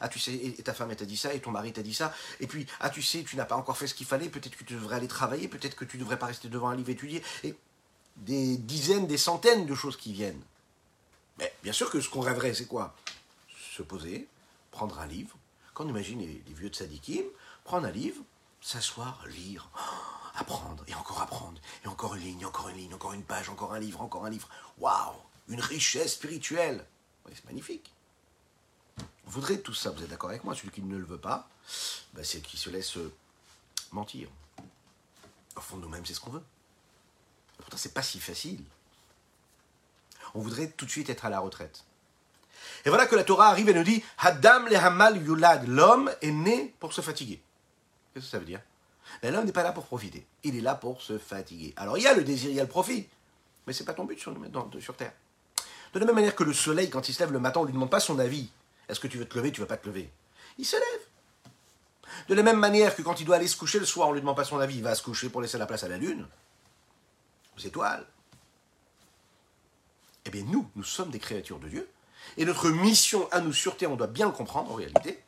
Ah, 0.00 0.08
tu 0.08 0.18
sais, 0.18 0.34
et 0.34 0.62
ta 0.62 0.74
femme, 0.74 0.94
t'a 0.94 1.04
dit 1.04 1.16
ça, 1.16 1.32
et 1.34 1.40
ton 1.40 1.50
mari 1.50 1.72
t'a 1.72 1.82
dit 1.82 1.94
ça. 1.94 2.14
Et 2.40 2.46
puis, 2.46 2.66
ah, 2.80 2.90
tu 2.90 3.02
sais, 3.02 3.24
tu 3.24 3.36
n'as 3.36 3.46
pas 3.46 3.56
encore 3.56 3.76
fait 3.76 3.86
ce 3.86 3.94
qu'il 3.94 4.06
fallait, 4.06 4.28
peut-être 4.28 4.56
que 4.56 4.64
tu 4.64 4.74
devrais 4.74 4.96
aller 4.96 5.08
travailler, 5.08 5.48
peut-être 5.48 5.74
que 5.74 5.84
tu 5.84 5.96
devrais 5.96 6.18
pas 6.18 6.26
rester 6.26 6.48
devant 6.48 6.68
un 6.68 6.76
livre 6.76 6.90
étudier. 6.90 7.22
Et 7.44 7.56
des 8.16 8.56
dizaines, 8.58 9.06
des 9.06 9.18
centaines 9.18 9.66
de 9.66 9.74
choses 9.74 9.96
qui 9.96 10.12
viennent. 10.12 10.42
Mais 11.38 11.52
bien 11.62 11.72
sûr 11.72 11.90
que 11.90 12.00
ce 12.00 12.08
qu'on 12.08 12.20
rêverait, 12.20 12.54
c'est 12.54 12.66
quoi? 12.66 12.94
Se 13.74 13.82
poser, 13.82 14.28
prendre 14.70 14.98
un 15.00 15.06
livre. 15.06 15.36
Quand 15.74 15.84
on 15.84 15.88
imagine 15.88 16.20
les, 16.20 16.42
vieux 16.54 16.68
de 16.68 16.74
Sadikim, 16.74 17.24
prendre 17.64 17.86
un 17.86 17.90
livre, 17.90 18.22
s'asseoir, 18.60 19.24
lire, 19.28 19.70
apprendre, 20.34 20.84
et 20.86 20.94
encore 20.94 21.20
apprendre, 21.20 21.60
et 21.84 21.88
encore 21.88 22.14
une 22.14 22.22
ligne, 22.22 22.46
encore 22.46 22.68
une 22.68 22.76
ligne, 22.76 22.94
encore 22.94 23.12
une 23.12 23.24
page, 23.24 23.48
encore 23.48 23.74
un 23.74 23.78
livre, 23.78 24.00
encore 24.00 24.24
un 24.24 24.30
livre. 24.30 24.48
Waouh 24.78 25.14
Une 25.48 25.60
richesse 25.60 26.14
spirituelle 26.14 26.86
C'est 27.32 27.44
magnifique. 27.44 27.92
On 29.26 29.30
voudrait 29.30 29.58
tout 29.58 29.74
ça, 29.74 29.90
vous 29.90 30.02
êtes 30.02 30.10
d'accord 30.10 30.30
avec 30.30 30.44
moi 30.44 30.54
Celui 30.54 30.70
qui 30.70 30.82
ne 30.82 30.96
le 30.96 31.04
veut 31.04 31.18
pas, 31.18 31.48
ben, 32.14 32.24
c'est 32.24 32.40
qui 32.40 32.56
se 32.56 32.70
laisse 32.70 32.96
euh, 32.96 33.12
mentir. 33.92 34.28
Au 35.56 35.60
fond 35.60 35.76
de 35.76 35.82
nous-mêmes, 35.82 36.04
c'est 36.06 36.14
ce 36.14 36.20
qu'on 36.20 36.30
veut. 36.30 36.42
Pourtant, 37.58 37.76
c'est 37.76 37.94
pas 37.94 38.02
si 38.02 38.18
facile. 38.18 38.64
On 40.34 40.40
voudrait 40.40 40.70
tout 40.70 40.86
de 40.86 40.90
suite 40.90 41.10
être 41.10 41.26
à 41.26 41.30
la 41.30 41.40
retraite. 41.40 41.84
Et 42.84 42.88
voilà 42.88 43.06
que 43.06 43.16
la 43.16 43.24
Torah 43.24 43.48
arrive 43.48 43.68
et 43.68 43.74
nous 43.74 43.82
dit 43.82 44.02
Hadam 44.18 44.66
le 44.68 44.76
Hamal 44.76 45.22
Yulad, 45.22 45.66
l'homme 45.68 46.10
est 46.22 46.30
né 46.30 46.74
pour 46.80 46.92
se 46.92 47.00
fatiguer. 47.00 47.42
Qu'est-ce 48.12 48.26
que 48.26 48.30
ça 48.30 48.38
veut 48.38 48.44
dire? 48.44 48.60
L'homme 49.22 49.44
n'est 49.44 49.52
pas 49.52 49.62
là 49.62 49.72
pour 49.72 49.84
profiter, 49.84 50.26
il 50.44 50.56
est 50.56 50.60
là 50.60 50.74
pour 50.74 51.02
se 51.02 51.18
fatiguer. 51.18 51.74
Alors 51.76 51.98
il 51.98 52.04
y 52.04 52.06
a 52.06 52.14
le 52.14 52.24
désir, 52.24 52.50
il 52.50 52.56
y 52.56 52.60
a 52.60 52.64
le 52.64 52.68
profit, 52.68 53.08
mais 53.66 53.72
c'est 53.72 53.84
pas 53.84 53.94
ton 53.94 54.04
but 54.04 54.18
sur, 54.18 54.34
sur 54.80 54.96
Terre. 54.96 55.12
De 55.92 55.98
la 55.98 56.06
même 56.06 56.14
manière 56.14 56.34
que 56.34 56.44
le 56.44 56.52
soleil, 56.52 56.88
quand 56.88 57.08
il 57.08 57.12
se 57.12 57.20
lève 57.20 57.32
le 57.32 57.38
matin, 57.38 57.60
on 57.60 57.62
ne 57.62 57.68
lui 57.68 57.74
demande 57.74 57.90
pas 57.90 58.00
son 58.00 58.18
avis. 58.18 58.50
Est-ce 58.88 59.00
que 59.00 59.08
tu 59.08 59.18
veux 59.18 59.26
te 59.26 59.36
lever, 59.36 59.52
tu 59.52 59.60
ne 59.60 59.66
vas 59.66 59.68
pas 59.68 59.76
te 59.76 59.86
lever? 59.86 60.10
Il 60.58 60.64
se 60.64 60.76
lève. 60.76 61.00
De 62.28 62.34
la 62.34 62.42
même 62.42 62.58
manière 62.58 62.94
que 62.94 63.02
quand 63.02 63.20
il 63.20 63.26
doit 63.26 63.36
aller 63.36 63.48
se 63.48 63.56
coucher 63.56 63.78
le 63.78 63.86
soir, 63.86 64.08
on 64.08 64.10
ne 64.10 64.16
lui 64.16 64.20
demande 64.22 64.36
pas 64.36 64.44
son 64.44 64.58
avis, 64.58 64.76
il 64.76 64.82
va 64.82 64.94
se 64.94 65.02
coucher 65.02 65.28
pour 65.28 65.42
laisser 65.42 65.58
la 65.58 65.66
place 65.66 65.84
à 65.84 65.88
la 65.88 65.98
lune, 65.98 66.26
aux 67.56 67.60
étoiles. 67.60 68.06
Eh 70.24 70.30
bien 70.30 70.44
nous, 70.44 70.68
nous 70.76 70.84
sommes 70.84 71.10
des 71.10 71.18
créatures 71.18 71.58
de 71.58 71.68
Dieu, 71.68 71.88
et 72.36 72.44
notre 72.44 72.70
mission 72.70 73.28
à 73.32 73.40
nous 73.40 73.52
sur 73.52 73.76
Terre, 73.76 73.90
on 73.90 73.96
doit 73.96 74.06
bien 74.06 74.26
le 74.26 74.32
comprendre 74.32 74.70
en 74.70 74.74
réalité. 74.74 75.22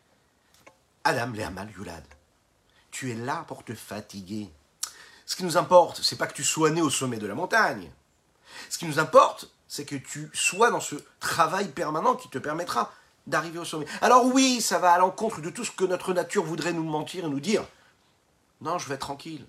Adam 1.04 1.32
Lermal 1.32 1.70
Yulad, 1.76 2.04
tu 2.94 3.10
es 3.10 3.16
là 3.16 3.44
pour 3.48 3.64
te 3.64 3.74
fatiguer. 3.74 4.48
Ce 5.26 5.34
qui 5.34 5.42
nous 5.42 5.56
importe, 5.56 6.00
c'est 6.00 6.16
pas 6.16 6.28
que 6.28 6.32
tu 6.32 6.44
sois 6.44 6.70
né 6.70 6.80
au 6.80 6.90
sommet 6.90 7.16
de 7.16 7.26
la 7.26 7.34
montagne. 7.34 7.90
Ce 8.70 8.78
qui 8.78 8.86
nous 8.86 9.00
importe, 9.00 9.50
c'est 9.66 9.84
que 9.84 9.96
tu 9.96 10.30
sois 10.32 10.70
dans 10.70 10.78
ce 10.78 10.94
travail 11.18 11.68
permanent 11.68 12.14
qui 12.14 12.28
te 12.28 12.38
permettra 12.38 12.92
d'arriver 13.26 13.58
au 13.58 13.64
sommet. 13.64 13.86
Alors 14.00 14.26
oui, 14.26 14.60
ça 14.60 14.78
va 14.78 14.92
à 14.92 14.98
l'encontre 14.98 15.40
de 15.40 15.50
tout 15.50 15.64
ce 15.64 15.72
que 15.72 15.82
notre 15.82 16.12
nature 16.12 16.44
voudrait 16.44 16.72
nous 16.72 16.84
mentir 16.84 17.24
et 17.24 17.28
nous 17.28 17.40
dire. 17.40 17.66
Non, 18.60 18.78
je 18.78 18.88
vais 18.88 18.94
être 18.94 19.00
tranquille. 19.00 19.44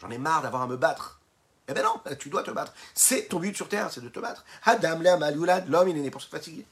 J'en 0.00 0.10
ai 0.10 0.16
marre 0.16 0.40
d'avoir 0.40 0.62
à 0.62 0.66
me 0.66 0.78
battre. 0.78 1.20
Eh 1.68 1.74
ben 1.74 1.84
non, 1.84 2.00
tu 2.18 2.30
dois 2.30 2.44
te 2.44 2.50
battre. 2.50 2.72
C'est 2.94 3.28
ton 3.28 3.40
but 3.40 3.54
sur 3.54 3.68
terre, 3.68 3.92
c'est 3.92 4.00
de 4.00 4.08
te 4.08 4.20
battre. 4.20 4.42
Adam 4.64 5.00
l'homme, 5.00 5.88
il 5.88 5.98
est 5.98 6.00
né 6.00 6.10
pour 6.10 6.22
se 6.22 6.28
fatiguer. 6.28 6.64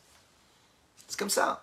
C'est 1.07 1.19
comme 1.19 1.29
ça. 1.29 1.63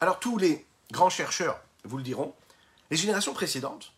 Alors 0.00 0.20
tous 0.20 0.38
les 0.38 0.66
grands 0.92 1.10
chercheurs 1.10 1.60
vous 1.84 1.96
le 1.96 2.02
diront, 2.02 2.34
les 2.90 2.96
générations 2.96 3.34
précédentes, 3.34 3.92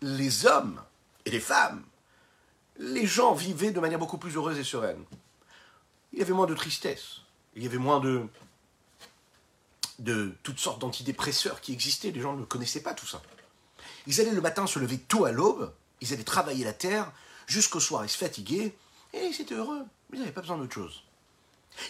les 0.00 0.46
hommes 0.46 0.82
et 1.24 1.30
les 1.30 1.40
femmes, 1.40 1.84
les 2.78 3.06
gens 3.06 3.34
vivaient 3.34 3.70
de 3.70 3.80
manière 3.80 3.98
beaucoup 3.98 4.18
plus 4.18 4.36
heureuse 4.36 4.58
et 4.58 4.64
sereine. 4.64 5.04
Il 6.12 6.18
y 6.18 6.22
avait 6.22 6.32
moins 6.32 6.46
de 6.46 6.54
tristesse, 6.54 7.20
il 7.54 7.62
y 7.62 7.66
avait 7.66 7.78
moins 7.78 8.00
de, 8.00 8.26
de 9.98 10.34
toutes 10.42 10.58
sortes 10.58 10.80
d'antidépresseurs 10.80 11.60
qui 11.60 11.72
existaient, 11.72 12.10
les 12.10 12.20
gens 12.20 12.34
ne 12.34 12.44
connaissaient 12.44 12.82
pas 12.82 12.94
tout 12.94 13.06
ça. 13.06 13.22
Ils 14.06 14.20
allaient 14.20 14.32
le 14.32 14.40
matin 14.40 14.66
se 14.66 14.78
lever 14.78 14.98
tôt 14.98 15.24
à 15.24 15.32
l'aube, 15.32 15.72
ils 16.00 16.12
allaient 16.12 16.24
travailler 16.24 16.64
la 16.64 16.72
terre, 16.72 17.10
jusqu'au 17.46 17.80
soir 17.80 18.04
ils 18.04 18.08
se 18.08 18.18
fatiguaient, 18.18 18.74
et 19.12 19.26
ils 19.26 19.40
étaient 19.40 19.54
heureux. 19.54 19.84
Ils 20.12 20.20
n'avaient 20.20 20.32
pas 20.32 20.40
besoin 20.40 20.58
d'autre 20.58 20.74
chose. 20.74 21.02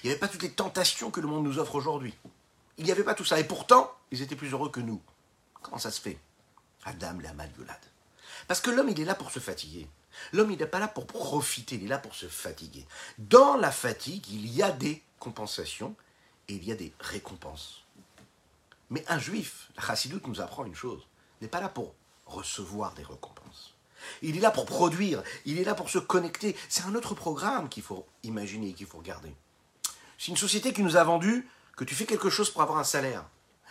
Il 0.03 0.07
n'y 0.07 0.11
avait 0.11 0.21
pas 0.21 0.29
toutes 0.29 0.43
les 0.43 0.53
tentations 0.53 1.11
que 1.11 1.21
le 1.21 1.27
monde 1.27 1.45
nous 1.45 1.59
offre 1.59 1.75
aujourd'hui. 1.75 2.15
Il 2.79 2.85
n'y 2.85 2.93
avait 2.93 3.05
pas 3.05 3.15
tout 3.15 3.25
ça. 3.25 3.39
Et 3.39 3.45
pourtant, 3.45 3.93
ils 4.11 4.23
étaient 4.23 4.37
plus 4.37 4.53
heureux 4.53 4.71
que 4.71 4.81
nous. 4.81 5.01
Comment 5.61 5.79
ça 5.79 5.91
se 5.91 6.01
fait 6.01 6.19
Adam 6.85 7.19
la 7.21 7.33
malgueulade. 7.33 7.77
Parce 8.49 8.61
que 8.61 8.71
l'homme, 8.71 8.89
il 8.89 9.01
est 9.01 9.05
là 9.05 9.15
pour 9.15 9.31
se 9.31 9.39
fatiguer. 9.39 9.89
L'homme, 10.33 10.51
il 10.51 10.59
n'est 10.59 10.67
pas 10.67 10.79
là 10.79 10.89
pour 10.89 11.07
profiter, 11.07 11.77
il 11.77 11.85
est 11.85 11.89
là 11.89 11.99
pour 11.99 12.15
se 12.15 12.27
fatiguer. 12.27 12.87
Dans 13.19 13.57
la 13.57 13.71
fatigue, 13.71 14.29
il 14.31 14.47
y 14.47 14.63
a 14.63 14.71
des 14.71 15.03
compensations 15.19 15.95
et 16.49 16.55
il 16.55 16.65
y 16.65 16.73
a 16.73 16.75
des 16.75 16.93
récompenses. 17.01 17.85
Mais 18.91 19.05
un 19.09 19.19
juif, 19.19 19.71
la 19.77 19.83
chassidoute 19.83 20.27
nous 20.27 20.41
apprend 20.41 20.65
une 20.65 20.75
chose, 20.75 21.07
n'est 21.41 21.49
pas 21.49 21.61
là 21.61 21.69
pour 21.69 21.95
recevoir 22.27 22.93
des 22.95 23.05
récompenses. 23.05 23.75
Il 24.21 24.37
est 24.37 24.41
là 24.41 24.51
pour 24.51 24.67
produire, 24.67 25.23
il 25.47 25.59
est 25.59 25.65
là 25.65 25.75
pour 25.75 25.89
se 25.89 25.99
connecter. 25.99 26.57
C'est 26.69 26.85
un 26.85 26.95
autre 26.95 27.15
programme 27.15 27.69
qu'il 27.69 27.83
faut 27.83 28.07
imaginer, 28.23 28.75
qu'il 28.75 28.87
faut 28.87 28.99
regarder. 28.99 29.33
C'est 30.19 30.31
une 30.31 30.37
société 30.37 30.73
qui 30.73 30.83
nous 30.83 30.97
a 30.97 31.05
vendu 31.05 31.49
que 31.77 31.85
tu 31.85 31.95
fais 31.95 32.07
quelque 32.07 32.31
chose 32.31 32.51
pour 32.51 32.63
avoir 32.63 32.79
un 32.79 32.85
salaire. 32.85 33.25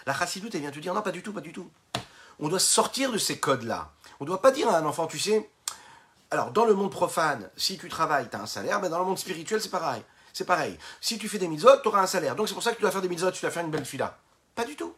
La 0.05 0.13
chassidoute, 0.13 0.55
elle 0.55 0.62
vient 0.62 0.72
te 0.72 0.79
dire 0.79 0.93
non, 0.93 1.01
pas 1.01 1.12
du 1.12 1.22
tout, 1.22 1.34
pas 1.34 1.41
du 1.41 1.53
tout. 1.53 1.70
On 2.39 2.48
doit 2.48 2.60
sortir 2.60 3.12
de 3.12 3.17
ces 3.17 3.39
codes-là. 3.39 3.91
On 4.20 4.24
ne 4.24 4.27
doit 4.27 4.41
pas 4.41 4.51
dire 4.51 4.70
à 4.70 4.77
un 4.77 4.86
enfant, 4.86 5.08
tu 5.08 5.20
sais, 5.20 5.50
alors 6.31 6.51
dans 6.51 6.65
le 6.65 6.74
monde 6.74 6.91
profane, 6.91 7.50
si 7.58 7.77
tu 7.77 7.89
travailles, 7.89 8.29
tu 8.29 8.36
as 8.36 8.41
un 8.41 8.46
salaire, 8.46 8.81
mais 8.81 8.89
dans 8.89 9.00
le 9.00 9.05
monde 9.05 9.20
spirituel, 9.20 9.62
c'est 9.62 9.70
pareil. 9.70 10.01
C'est 10.34 10.46
pareil. 10.46 10.77
Si 11.01 11.17
tu 11.17 11.27
fais 11.27 11.38
des 11.38 11.48
mitzvot, 11.48 11.81
tu 11.81 11.89
auras 11.89 12.01
un 12.01 12.08
salaire. 12.08 12.36
Donc 12.36 12.48
c'est 12.48 12.53
pour 12.53 12.63
ça 12.63 12.72
que 12.72 12.77
tu 12.77 12.81
dois 12.81 12.91
faire 12.91 13.01
des 13.01 13.10
mitzvot, 13.10 13.31
tu 13.31 13.41
dois 13.41 13.51
faire 13.51 13.63
une 13.63 13.72
belle 13.72 13.86
fila. 13.86 14.17
Pas 14.55 14.63
du 14.63 14.75
tout. 14.75 14.96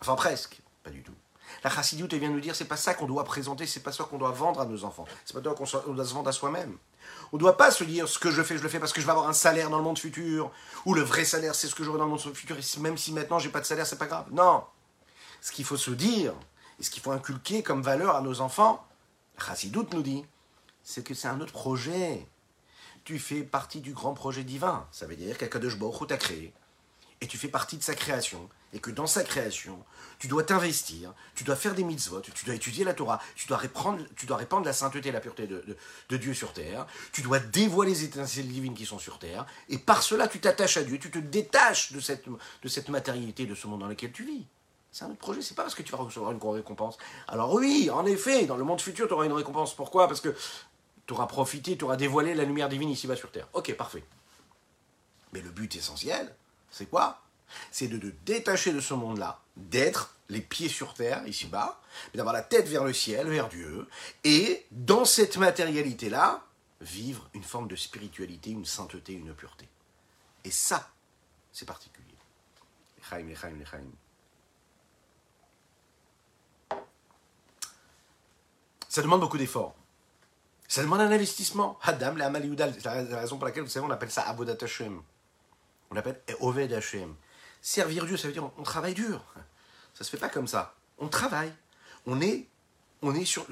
Enfin 0.00 0.16
presque, 0.16 0.60
pas 0.82 0.90
du 0.90 1.02
tout. 1.02 1.14
La 1.62 1.70
chassidoute, 1.70 2.12
elle 2.12 2.18
vient 2.18 2.30
nous 2.30 2.40
dire, 2.40 2.54
c'est 2.54 2.66
pas 2.66 2.76
ça 2.76 2.94
qu'on 2.94 3.06
doit 3.06 3.24
présenter, 3.24 3.66
c'est 3.66 3.80
pas 3.80 3.92
ça 3.92 4.04
qu'on 4.04 4.18
doit 4.18 4.32
vendre 4.32 4.60
à 4.60 4.66
nos 4.66 4.84
enfants. 4.84 5.06
C'est 5.24 5.32
pas 5.32 5.42
ça 5.42 5.54
qu'on 5.84 5.92
doit 5.92 6.04
se 6.04 6.14
vendre 6.14 6.28
à 6.28 6.32
soi-même. 6.32 6.76
On 7.32 7.36
ne 7.36 7.40
doit 7.40 7.56
pas 7.56 7.70
se 7.70 7.84
dire, 7.84 8.08
ce 8.08 8.18
que 8.18 8.30
je 8.30 8.42
fais, 8.42 8.56
je 8.56 8.62
le 8.62 8.68
fais 8.68 8.78
parce 8.78 8.92
que 8.92 9.00
je 9.00 9.06
vais 9.06 9.12
avoir 9.12 9.28
un 9.28 9.32
salaire 9.32 9.70
dans 9.70 9.78
le 9.78 9.84
monde 9.84 9.98
futur, 9.98 10.50
ou 10.84 10.94
le 10.94 11.02
vrai 11.02 11.24
salaire, 11.24 11.54
c'est 11.54 11.66
ce 11.66 11.74
que 11.74 11.84
j'aurai 11.84 11.98
dans 11.98 12.04
le 12.04 12.10
monde 12.10 12.20
futur, 12.20 12.56
et 12.56 12.80
même 12.80 12.96
si 12.96 13.12
maintenant 13.12 13.38
j'ai 13.38 13.48
pas 13.48 13.60
de 13.60 13.66
salaire, 13.66 13.86
c'est 13.86 13.98
pas 13.98 14.06
grave. 14.06 14.26
Non. 14.30 14.64
Ce 15.40 15.52
qu'il 15.52 15.64
faut 15.64 15.76
se 15.76 15.90
dire, 15.90 16.32
et 16.78 16.82
ce 16.82 16.90
qu'il 16.90 17.02
faut 17.02 17.12
inculquer 17.12 17.62
comme 17.62 17.82
valeur 17.82 18.16
à 18.16 18.20
nos 18.20 18.40
enfants, 18.40 18.86
la 19.38 19.44
chassidoute 19.44 19.92
nous 19.92 20.02
dit, 20.02 20.24
c'est 20.82 21.02
que 21.02 21.14
c'est 21.14 21.28
un 21.28 21.40
autre 21.40 21.52
projet. 21.52 22.26
Tu 23.04 23.18
fais 23.18 23.42
partie 23.42 23.80
du 23.80 23.92
grand 23.92 24.14
projet 24.14 24.44
divin. 24.44 24.86
Ça 24.92 25.06
veut 25.06 25.16
dire 25.16 25.36
qu'Akadosh 25.36 25.78
Baruch 25.78 26.06
t'a 26.08 26.16
créé 26.16 26.52
et 27.20 27.26
tu 27.26 27.38
fais 27.38 27.48
partie 27.48 27.76
de 27.76 27.82
sa 27.82 27.94
création, 27.94 28.48
et 28.74 28.80
que 28.80 28.90
dans 28.90 29.06
sa 29.06 29.22
création, 29.22 29.78
tu 30.18 30.26
dois 30.26 30.42
t'investir, 30.42 31.14
tu 31.34 31.44
dois 31.44 31.56
faire 31.56 31.74
des 31.74 31.84
mitzvot, 31.84 32.20
tu 32.20 32.44
dois 32.44 32.54
étudier 32.54 32.84
la 32.84 32.92
Torah, 32.92 33.20
tu 33.36 33.46
dois 33.46 33.56
répandre, 33.56 34.64
la 34.64 34.72
sainteté 34.72 35.08
et 35.08 35.12
la 35.12 35.20
pureté 35.20 35.46
de, 35.46 36.16
Dieu 36.16 36.34
sur 36.34 36.52
terre, 36.52 36.86
tu 37.12 37.22
dois 37.22 37.38
dévoiler 37.38 37.92
les 37.92 38.04
étincelles 38.04 38.48
divines 38.48 38.74
qui 38.74 38.84
sont 38.84 38.98
sur 38.98 39.18
terre, 39.18 39.46
et 39.68 39.78
par 39.78 40.02
cela 40.02 40.28
tu 40.28 40.40
t'attaches 40.40 40.76
à 40.76 40.82
Dieu, 40.82 40.98
tu 40.98 41.10
te 41.10 41.18
détaches 41.18 41.92
de 41.92 42.00
cette, 42.00 42.26
de 42.28 42.68
cette 42.68 42.88
matérialité, 42.88 43.46
de 43.46 43.54
ce 43.54 43.66
monde 43.66 43.80
dans 43.80 43.88
lequel 43.88 44.12
tu 44.12 44.24
vis. 44.24 44.44
C'est 44.90 45.04
un 45.04 45.08
autre 45.08 45.18
projet, 45.18 45.42
c'est 45.42 45.54
pas 45.54 45.62
parce 45.62 45.74
que 45.74 45.82
tu 45.82 45.90
vas 45.90 45.98
recevoir 45.98 46.32
une 46.32 46.40
récompense. 46.40 46.98
Alors 47.26 47.52
oui, 47.54 47.90
en 47.90 48.06
effet, 48.06 48.46
dans 48.46 48.56
le 48.56 48.64
monde 48.64 48.80
futur, 48.80 49.08
tu 49.08 49.14
auras 49.14 49.24
une 49.24 49.32
récompense. 49.32 49.74
Pourquoi? 49.74 50.06
Parce 50.06 50.20
que 50.20 50.32
tu 51.06 51.12
auras 51.12 51.26
profité, 51.26 51.76
tu 51.76 51.84
auras 51.84 51.96
dévoilé 51.96 52.32
la 52.32 52.44
lumière 52.44 52.68
divine 52.68 52.90
ici-bas 52.90 53.16
sur 53.16 53.32
terre. 53.32 53.48
Ok, 53.54 53.74
parfait. 53.74 54.04
Mais 55.32 55.40
le 55.40 55.50
but 55.50 55.74
essentiel, 55.74 56.32
c'est 56.70 56.86
quoi? 56.86 57.23
C'est 57.70 57.88
de 57.88 57.98
te 57.98 58.14
détacher 58.24 58.72
de 58.72 58.80
ce 58.80 58.94
monde-là, 58.94 59.40
d'être 59.56 60.14
les 60.28 60.40
pieds 60.40 60.68
sur 60.68 60.94
terre, 60.94 61.26
ici-bas, 61.26 61.80
mais 62.12 62.18
d'avoir 62.18 62.34
la 62.34 62.42
tête 62.42 62.66
vers 62.68 62.84
le 62.84 62.92
ciel, 62.92 63.28
vers 63.28 63.48
Dieu, 63.48 63.88
et 64.24 64.64
dans 64.70 65.04
cette 65.04 65.36
matérialité-là, 65.36 66.42
vivre 66.80 67.28
une 67.34 67.42
forme 67.42 67.68
de 67.68 67.76
spiritualité, 67.76 68.50
une 68.50 68.64
sainteté, 68.64 69.12
une 69.12 69.34
pureté. 69.34 69.68
Et 70.44 70.50
ça, 70.50 70.90
c'est 71.52 71.66
particulier. 71.66 72.04
Ça 78.88 79.02
demande 79.02 79.20
beaucoup 79.20 79.38
d'efforts. 79.38 79.74
Ça 80.68 80.82
demande 80.82 81.00
un 81.00 81.10
investissement. 81.10 81.78
Hadam, 81.82 82.16
la 82.16 82.32
c'est 82.32 82.84
la 82.84 83.20
raison 83.20 83.36
pour 83.36 83.46
laquelle, 83.46 83.64
vous 83.64 83.68
savez, 83.68 83.84
on 83.86 83.90
appelle 83.90 84.10
ça 84.10 84.22
Abodat 84.22 84.56
Hashem. 84.62 85.02
On 85.90 85.94
l'appelle 85.94 86.20
Oved 86.40 86.72
Hashem. 86.72 87.14
Servir 87.66 88.04
Dieu, 88.04 88.18
ça 88.18 88.26
veut 88.26 88.34
dire 88.34 88.44
on 88.58 88.62
travaille 88.62 88.92
dur. 88.92 89.24
Ça 89.94 90.04
se 90.04 90.10
fait 90.10 90.18
pas 90.18 90.28
comme 90.28 90.46
ça. 90.46 90.74
On 90.98 91.08
travaille. 91.08 91.50
On 92.04 92.20
est, 92.20 92.46
on 93.00 93.14
est, 93.14 93.24
sur, 93.24 93.46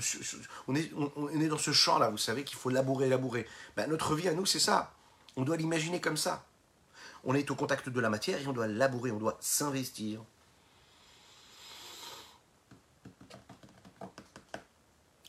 on 0.69 0.75
est, 0.75 0.92
on, 1.16 1.40
est 1.40 1.49
dans 1.49 1.57
ce 1.57 1.73
champ-là, 1.73 2.11
vous 2.11 2.19
savez 2.19 2.45
qu'il 2.45 2.59
faut 2.59 2.69
labourer, 2.69 3.09
labourer. 3.09 3.49
Ben, 3.75 3.88
notre 3.88 4.14
vie 4.14 4.28
à 4.28 4.35
nous, 4.35 4.45
c'est 4.45 4.59
ça. 4.61 4.92
On 5.37 5.45
doit 5.45 5.57
l'imaginer 5.57 5.99
comme 5.99 6.19
ça. 6.19 6.45
On 7.25 7.35
est 7.35 7.50
au 7.50 7.54
contact 7.54 7.88
de 7.88 8.00
la 8.00 8.11
matière 8.11 8.38
et 8.38 8.47
on 8.47 8.52
doit 8.52 8.66
labourer, 8.66 9.12
on 9.12 9.19
doit 9.19 9.38
s'investir. 9.40 10.21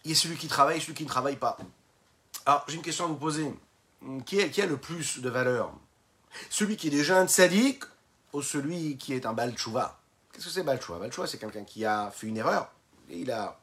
il 0.03 0.11
y 0.11 0.13
a 0.13 0.17
celui 0.17 0.35
qui 0.35 0.49
travaille 0.49 0.81
celui 0.81 0.93
qui 0.93 1.03
ne 1.03 1.07
travaille 1.07 1.37
pas. 1.37 1.57
Alors, 2.45 2.65
j'ai 2.67 2.75
une 2.75 2.81
question 2.81 3.05
à 3.05 3.07
vous 3.07 3.15
poser. 3.15 3.49
Qui, 4.25 4.39
est, 4.39 4.49
qui 4.49 4.61
a 4.61 4.65
le 4.65 4.75
plus 4.75 5.19
de 5.19 5.29
valeur? 5.29 5.71
Celui 6.49 6.75
qui 6.75 6.87
est 6.87 6.91
déjà 6.91 7.21
un 7.21 7.27
sadique 7.27 7.85
ou 8.33 8.41
celui 8.41 8.97
qui 8.97 9.13
est 9.13 9.25
un 9.25 9.33
balchouva 9.33 9.99
Qu'est-ce 10.31 10.45
que 10.45 10.51
c'est 10.51 10.63
balchouva? 10.63 10.99
Balchouva, 10.99 11.27
c'est 11.27 11.37
quelqu'un 11.37 11.63
qui 11.63 11.85
a 11.85 12.09
fait 12.11 12.27
une 12.27 12.37
erreur, 12.37 12.71
et 13.09 13.19
il 13.19 13.31
a, 13.31 13.59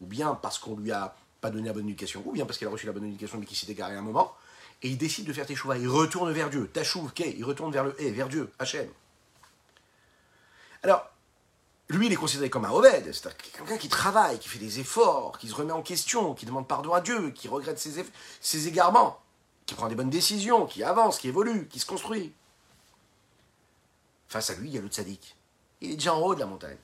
ou 0.00 0.06
bien 0.06 0.34
parce 0.34 0.58
qu'on 0.58 0.76
lui 0.76 0.90
a 0.90 1.14
pas 1.40 1.50
donné 1.50 1.68
la 1.68 1.72
bonne 1.72 1.88
éducation, 1.88 2.22
ou 2.26 2.32
bien 2.32 2.44
parce 2.44 2.58
qu'il 2.58 2.66
a 2.66 2.70
reçu 2.70 2.86
la 2.86 2.92
bonne 2.92 3.06
éducation 3.06 3.38
mais 3.38 3.46
qu'il 3.46 3.56
s'est 3.56 3.70
égaré 3.70 3.94
un 3.94 4.02
moment, 4.02 4.34
et 4.82 4.88
il 4.88 4.98
décide 4.98 5.26
de 5.26 5.32
faire 5.32 5.46
teshuva, 5.46 5.78
il 5.78 5.88
retourne 5.88 6.32
vers 6.32 6.50
Dieu, 6.50 6.68
tachouv, 6.68 7.12
il 7.18 7.44
retourne 7.44 7.72
vers 7.72 7.84
le 7.84 8.02
hé, 8.02 8.10
vers 8.10 8.28
Dieu, 8.28 8.50
Hachem. 8.58 8.88
Alors, 10.82 11.08
lui, 11.88 12.06
il 12.06 12.12
est 12.12 12.16
considéré 12.16 12.50
comme 12.50 12.64
un 12.64 12.70
Oved, 12.70 13.04
c'est-à-dire 13.04 13.36
quelqu'un 13.36 13.76
qui 13.76 13.88
travaille, 13.88 14.38
qui 14.38 14.48
fait 14.48 14.58
des 14.58 14.80
efforts, 14.80 15.38
qui 15.38 15.48
se 15.48 15.54
remet 15.54 15.72
en 15.72 15.82
question, 15.82 16.34
qui 16.34 16.46
demande 16.46 16.66
pardon 16.66 16.94
à 16.94 17.00
Dieu, 17.00 17.30
qui 17.30 17.48
regrette 17.48 17.78
ses, 17.78 18.04
ses 18.40 18.68
égarements, 18.68 19.18
qui 19.66 19.74
prend 19.74 19.88
des 19.88 19.94
bonnes 19.94 20.10
décisions, 20.10 20.66
qui 20.66 20.82
avance, 20.82 21.18
qui 21.18 21.28
évolue, 21.28 21.68
qui 21.68 21.78
se 21.78 21.86
construit. 21.86 22.32
Face 24.30 24.48
à 24.50 24.54
lui, 24.54 24.68
il 24.68 24.74
y 24.74 24.78
a 24.78 24.80
le 24.80 24.86
tzaddik. 24.86 25.34
Il 25.80 25.90
est 25.90 25.96
déjà 25.96 26.14
en 26.14 26.20
haut 26.20 26.36
de 26.36 26.40
la 26.40 26.46
montagne. 26.46 26.78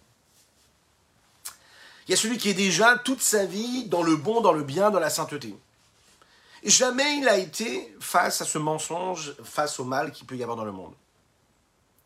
Il 2.06 2.10
y 2.10 2.14
a 2.14 2.16
celui 2.16 2.38
qui 2.38 2.50
est 2.50 2.54
déjà 2.54 2.98
toute 2.98 3.22
sa 3.22 3.46
vie 3.46 3.86
dans 3.86 4.02
le 4.02 4.16
bon, 4.16 4.40
dans 4.40 4.52
le 4.52 4.64
bien, 4.64 4.90
dans 4.90 4.98
la 4.98 5.10
sainteté. 5.10 5.56
Et 6.64 6.70
jamais 6.70 7.18
il 7.18 7.28
a 7.28 7.38
été 7.38 7.94
face 8.00 8.40
à 8.40 8.44
ce 8.44 8.58
mensonge, 8.58 9.36
face 9.44 9.78
au 9.78 9.84
mal 9.84 10.10
qu'il 10.10 10.26
peut 10.26 10.36
y 10.36 10.42
avoir 10.42 10.56
dans 10.56 10.64
le 10.64 10.72
monde. 10.72 10.92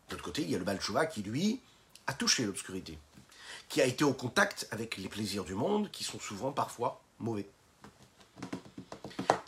De 0.09 0.13
l'autre 0.13 0.23
côté, 0.23 0.43
il 0.43 0.51
y 0.51 0.55
a 0.55 0.59
le 0.59 0.63
Balchouva 0.63 1.07
qui, 1.07 1.23
lui, 1.23 1.59
a 2.05 2.13
touché 2.13 2.45
l'obscurité, 2.45 2.99
qui 3.67 3.81
a 3.81 3.85
été 3.85 4.03
au 4.03 4.13
contact 4.13 4.67
avec 4.69 4.97
les 4.97 5.09
plaisirs 5.09 5.43
du 5.43 5.55
monde, 5.55 5.89
qui 5.89 6.03
sont 6.03 6.19
souvent 6.19 6.51
parfois 6.51 7.01
mauvais. 7.17 7.49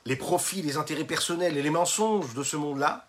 Les 0.05 0.15
profits, 0.15 0.63
les 0.63 0.77
intérêts 0.77 1.05
personnels 1.05 1.55
et 1.55 1.61
les 1.61 1.69
mensonges 1.69 2.33
de 2.33 2.43
ce 2.43 2.57
monde-là, 2.57 3.07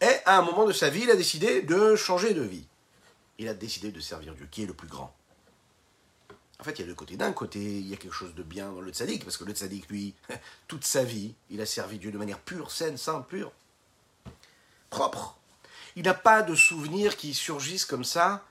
et 0.00 0.14
à 0.24 0.38
un 0.38 0.42
moment 0.42 0.66
de 0.66 0.72
sa 0.72 0.90
vie, 0.90 1.02
il 1.02 1.10
a 1.10 1.16
décidé 1.16 1.62
de 1.62 1.96
changer 1.96 2.34
de 2.34 2.42
vie. 2.42 2.66
Il 3.38 3.48
a 3.48 3.54
décidé 3.54 3.92
de 3.92 4.00
servir 4.00 4.34
Dieu, 4.34 4.48
qui 4.50 4.62
est 4.62 4.66
le 4.66 4.74
plus 4.74 4.88
grand. 4.88 5.14
En 6.58 6.64
fait, 6.64 6.72
il 6.72 6.80
y 6.80 6.84
a 6.84 6.86
deux 6.86 6.94
côtés. 6.94 7.16
D'un 7.16 7.32
côté, 7.32 7.60
il 7.60 7.86
y 7.86 7.92
a 7.92 7.96
quelque 7.96 8.14
chose 8.14 8.34
de 8.34 8.42
bien 8.42 8.70
dans 8.72 8.80
le 8.80 8.92
tzaddik, 8.92 9.24
parce 9.24 9.36
que 9.36 9.44
le 9.44 9.52
tzaddik, 9.52 9.88
lui, 9.88 10.14
toute 10.68 10.84
sa 10.84 11.04
vie, 11.04 11.34
il 11.50 11.60
a 11.60 11.66
servi 11.66 11.98
Dieu 11.98 12.10
de 12.10 12.18
manière 12.18 12.40
pure, 12.40 12.70
saine, 12.70 12.96
simple, 12.96 13.28
pure, 13.28 13.52
propre. 14.90 15.38
Il 15.96 16.04
n'a 16.04 16.14
pas 16.14 16.42
de 16.42 16.54
souvenirs 16.54 17.16
qui 17.16 17.34
surgissent 17.34 17.84
comme 17.84 18.04
ça, 18.04 18.44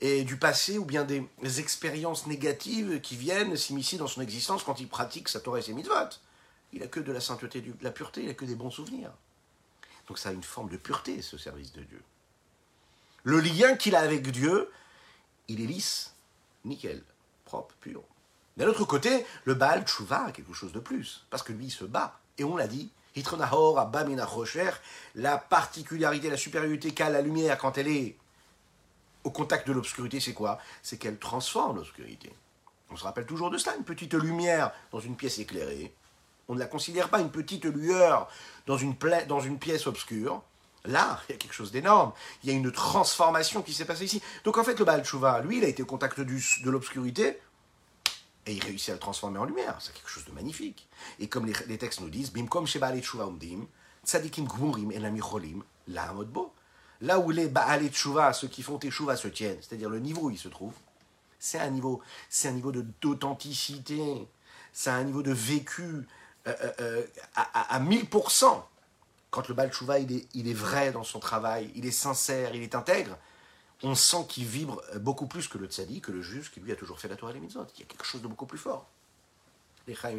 et 0.00 0.22
du 0.22 0.36
passé, 0.36 0.78
ou 0.78 0.84
bien 0.84 1.04
des 1.04 1.60
expériences 1.60 2.26
négatives 2.26 3.00
qui 3.00 3.16
viennent 3.16 3.56
s'immiscer 3.56 3.98
dans 3.98 4.06
son 4.06 4.20
existence 4.20 4.62
quand 4.62 4.78
il 4.78 4.88
pratique 4.88 5.28
sa 5.28 5.40
Torah 5.40 5.58
et 5.58 5.62
ses 5.62 5.72
mitzvot. 5.72 6.10
Il 6.72 6.80
n'a 6.80 6.86
que 6.86 7.00
de 7.00 7.10
la 7.10 7.20
sainteté, 7.20 7.60
de 7.60 7.72
la 7.82 7.90
pureté, 7.90 8.22
il 8.22 8.28
n'a 8.28 8.34
que 8.34 8.44
des 8.44 8.54
bons 8.54 8.70
souvenirs. 8.70 9.10
Donc 10.08 10.18
ça 10.18 10.30
a 10.30 10.32
une 10.32 10.42
forme 10.42 10.70
de 10.70 10.76
pureté, 10.76 11.22
ce 11.22 11.38
service 11.38 11.72
de 11.72 11.82
Dieu. 11.82 12.02
Le 13.24 13.40
lien 13.40 13.76
qu'il 13.76 13.94
a 13.94 14.00
avec 14.00 14.28
Dieu, 14.30 14.70
il 15.48 15.60
est 15.60 15.66
lisse, 15.66 16.14
nickel, 16.64 17.02
propre, 17.44 17.74
pur. 17.80 18.02
D'un 18.56 18.66
autre 18.66 18.84
côté, 18.84 19.24
le 19.44 19.54
Baal 19.54 19.84
Tshuva 19.84 20.26
a 20.26 20.32
quelque 20.32 20.54
chose 20.54 20.72
de 20.72 20.80
plus, 20.80 21.26
parce 21.30 21.42
que 21.42 21.52
lui, 21.52 21.66
il 21.66 21.70
se 21.70 21.84
bat. 21.84 22.18
Et 22.38 22.44
on 22.44 22.56
l'a 22.56 22.66
dit, 22.66 22.90
la 25.14 25.38
particularité, 25.38 26.30
la 26.30 26.36
supériorité 26.36 26.92
qu'a 26.92 27.10
la 27.10 27.20
lumière 27.20 27.58
quand 27.58 27.78
elle 27.78 27.88
est 27.88 28.16
au 29.24 29.30
contact 29.30 29.66
de 29.66 29.72
l'obscurité, 29.72 30.20
c'est 30.20 30.34
quoi? 30.34 30.58
C'est 30.82 30.98
qu'elle 30.98 31.18
transforme 31.18 31.76
l'obscurité. 31.76 32.32
On 32.90 32.96
se 32.96 33.04
rappelle 33.04 33.26
toujours 33.26 33.50
de 33.50 33.58
cela, 33.58 33.76
une 33.76 33.84
petite 33.84 34.14
lumière 34.14 34.72
dans 34.90 35.00
une 35.00 35.16
pièce 35.16 35.38
éclairée. 35.38 35.92
On 36.48 36.54
ne 36.54 36.58
la 36.58 36.66
considère 36.66 37.10
pas 37.10 37.20
une 37.20 37.30
petite 37.30 37.66
lueur 37.66 38.28
dans 38.66 38.76
une, 38.76 38.96
pièce 39.58 39.86
obscure. 39.86 40.42
Là, 40.84 41.20
il 41.28 41.32
y 41.32 41.34
a 41.34 41.38
quelque 41.38 41.52
chose 41.52 41.70
d'énorme. 41.70 42.12
Il 42.42 42.50
y 42.50 42.52
a 42.52 42.56
une 42.56 42.72
transformation 42.72 43.62
qui 43.62 43.74
s'est 43.74 43.84
passée 43.84 44.06
ici. 44.06 44.22
Donc 44.44 44.58
en 44.58 44.64
fait, 44.64 44.78
le 44.78 44.84
Baal 44.84 45.04
Tshuva, 45.04 45.40
lui, 45.42 45.58
il 45.58 45.64
a 45.64 45.68
été 45.68 45.82
au 45.82 45.86
contact 45.86 46.20
de 46.20 46.70
l'obscurité 46.70 47.38
et 48.46 48.52
il 48.52 48.64
réussit 48.64 48.90
à 48.90 48.92
le 48.94 48.98
transformer 48.98 49.38
en 49.38 49.44
lumière. 49.44 49.76
C'est 49.80 49.92
quelque 49.92 50.08
chose 50.08 50.24
de 50.24 50.32
magnifique. 50.32 50.88
Et 51.20 51.28
comme 51.28 51.46
les, 51.46 51.78
textes 51.78 52.00
nous 52.00 52.08
disent, 52.08 52.32
Bimkom 52.32 52.66
Sheba'alet 52.66 53.02
Tshuva 53.02 53.24
Umdim, 53.24 53.66
Tzadikim 54.06 54.46
Gmurim 54.46 54.90
Elamicholim, 54.90 55.62
La 55.88 56.04
Amodbo. 56.04 56.54
Là 57.00 57.18
où 57.18 57.30
les 57.30 57.48
Baalei 57.48 57.90
Tshuva, 57.90 58.32
ceux 58.32 58.48
qui 58.48 58.62
font 58.62 58.78
Teshuva, 58.78 59.16
se 59.16 59.28
tiennent, 59.28 59.58
c'est-à-dire 59.60 59.88
le 59.88 60.00
niveau 60.00 60.22
où 60.22 60.30
ils 60.30 60.38
se 60.38 60.48
trouvent, 60.48 60.74
c'est 61.38 61.58
un 61.58 61.70
niveau, 61.70 62.00
c'est 62.28 62.48
un 62.48 62.52
niveau 62.52 62.72
d'authenticité, 62.72 64.26
c'est 64.72 64.90
un 64.90 65.04
niveau 65.04 65.22
de 65.22 65.32
vécu 65.32 66.06
euh, 66.48 66.54
euh, 66.60 66.72
euh, 66.80 67.06
à, 67.34 67.76
à, 67.76 67.80
1000%. 67.80 68.62
Quand 69.30 69.48
le 69.48 69.54
Baal 69.54 69.70
il 70.34 70.48
est, 70.48 70.54
vrai 70.54 70.90
dans 70.90 71.04
son 71.04 71.20
travail, 71.20 71.70
il 71.74 71.84
est 71.84 71.90
sincère, 71.90 72.54
il 72.54 72.62
est 72.62 72.74
intègre, 72.74 73.18
on 73.82 73.94
sent 73.94 74.24
qu'il 74.28 74.46
vibre 74.46 74.82
beaucoup 74.96 75.26
plus 75.26 75.48
que 75.48 75.58
le 75.58 75.66
tzadi, 75.66 76.00
que 76.00 76.10
le 76.10 76.22
juge 76.22 76.50
qui 76.50 76.60
lui 76.60 76.72
a 76.72 76.76
toujours 76.76 76.98
fait 76.98 77.08
la 77.08 77.16
Torah 77.16 77.32
et 77.32 77.34
les 77.34 77.40
mitzvot. 77.40 77.66
Il 77.76 77.80
y 77.80 77.82
a 77.82 77.86
quelque 77.86 78.06
chose 78.06 78.22
de 78.22 78.26
beaucoup 78.26 78.46
plus 78.46 78.58
fort. 78.58 78.86
Les 79.86 79.94
chaim. 79.94 80.16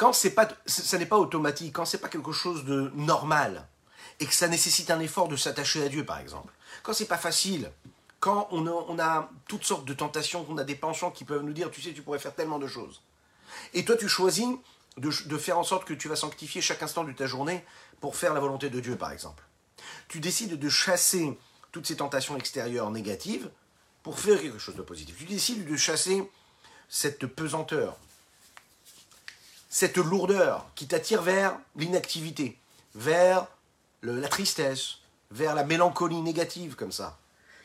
quand 0.00 0.14
c'est 0.14 0.30
pas, 0.30 0.48
ça 0.64 0.96
n'est 0.96 1.04
pas 1.04 1.18
automatique, 1.18 1.74
quand 1.74 1.84
c'est 1.84 1.98
pas 1.98 2.08
quelque 2.08 2.32
chose 2.32 2.64
de 2.64 2.90
normal, 2.94 3.68
et 4.18 4.24
que 4.24 4.32
ça 4.32 4.48
nécessite 4.48 4.90
un 4.90 4.98
effort 4.98 5.28
de 5.28 5.36
s'attacher 5.36 5.84
à 5.84 5.90
Dieu, 5.90 6.06
par 6.06 6.18
exemple, 6.18 6.54
quand 6.82 6.94
c'est 6.94 7.04
pas 7.04 7.18
facile, 7.18 7.70
quand 8.20 8.48
on 8.52 8.98
a, 8.98 9.30
toutes 9.48 9.64
sortes 9.64 9.86
de 9.86 9.94
tentations, 9.94 10.44
qu'on 10.44 10.58
a 10.58 10.64
des 10.64 10.74
penchants 10.74 11.10
qui 11.10 11.24
peuvent 11.24 11.42
nous 11.42 11.54
dire, 11.54 11.70
tu 11.70 11.80
sais, 11.80 11.92
tu 11.92 12.02
pourrais 12.02 12.18
faire 12.18 12.34
tellement 12.34 12.58
de 12.58 12.66
choses. 12.66 13.02
Et 13.72 13.84
toi, 13.84 13.96
tu 13.96 14.08
choisis 14.08 14.46
de 14.98 15.38
faire 15.38 15.58
en 15.58 15.64
sorte 15.64 15.86
que 15.86 15.94
tu 15.94 16.08
vas 16.08 16.16
sanctifier 16.16 16.60
chaque 16.60 16.82
instant 16.82 17.04
de 17.04 17.12
ta 17.12 17.26
journée 17.26 17.64
pour 18.00 18.16
faire 18.16 18.34
la 18.34 18.40
volonté 18.40 18.68
de 18.68 18.78
Dieu, 18.78 18.96
par 18.96 19.10
exemple. 19.10 19.42
Tu 20.08 20.20
décides 20.20 20.58
de 20.58 20.68
chasser 20.68 21.38
toutes 21.72 21.86
ces 21.86 21.96
tentations 21.96 22.36
extérieures 22.36 22.90
négatives 22.90 23.50
pour 24.02 24.18
faire 24.18 24.40
quelque 24.40 24.58
chose 24.58 24.76
de 24.76 24.82
positif. 24.82 25.16
Tu 25.16 25.24
décides 25.24 25.66
de 25.66 25.76
chasser 25.76 26.28
cette 26.88 27.26
pesanteur, 27.26 27.96
cette 29.68 29.96
lourdeur 29.96 30.66
qui 30.74 30.86
t'attire 30.88 31.22
vers 31.22 31.58
l'inactivité, 31.76 32.58
vers 32.94 33.46
la 34.02 34.28
tristesse, 34.28 34.98
vers 35.30 35.54
la 35.54 35.64
mélancolie 35.64 36.20
négative 36.20 36.74
comme 36.74 36.92
ça, 36.92 37.19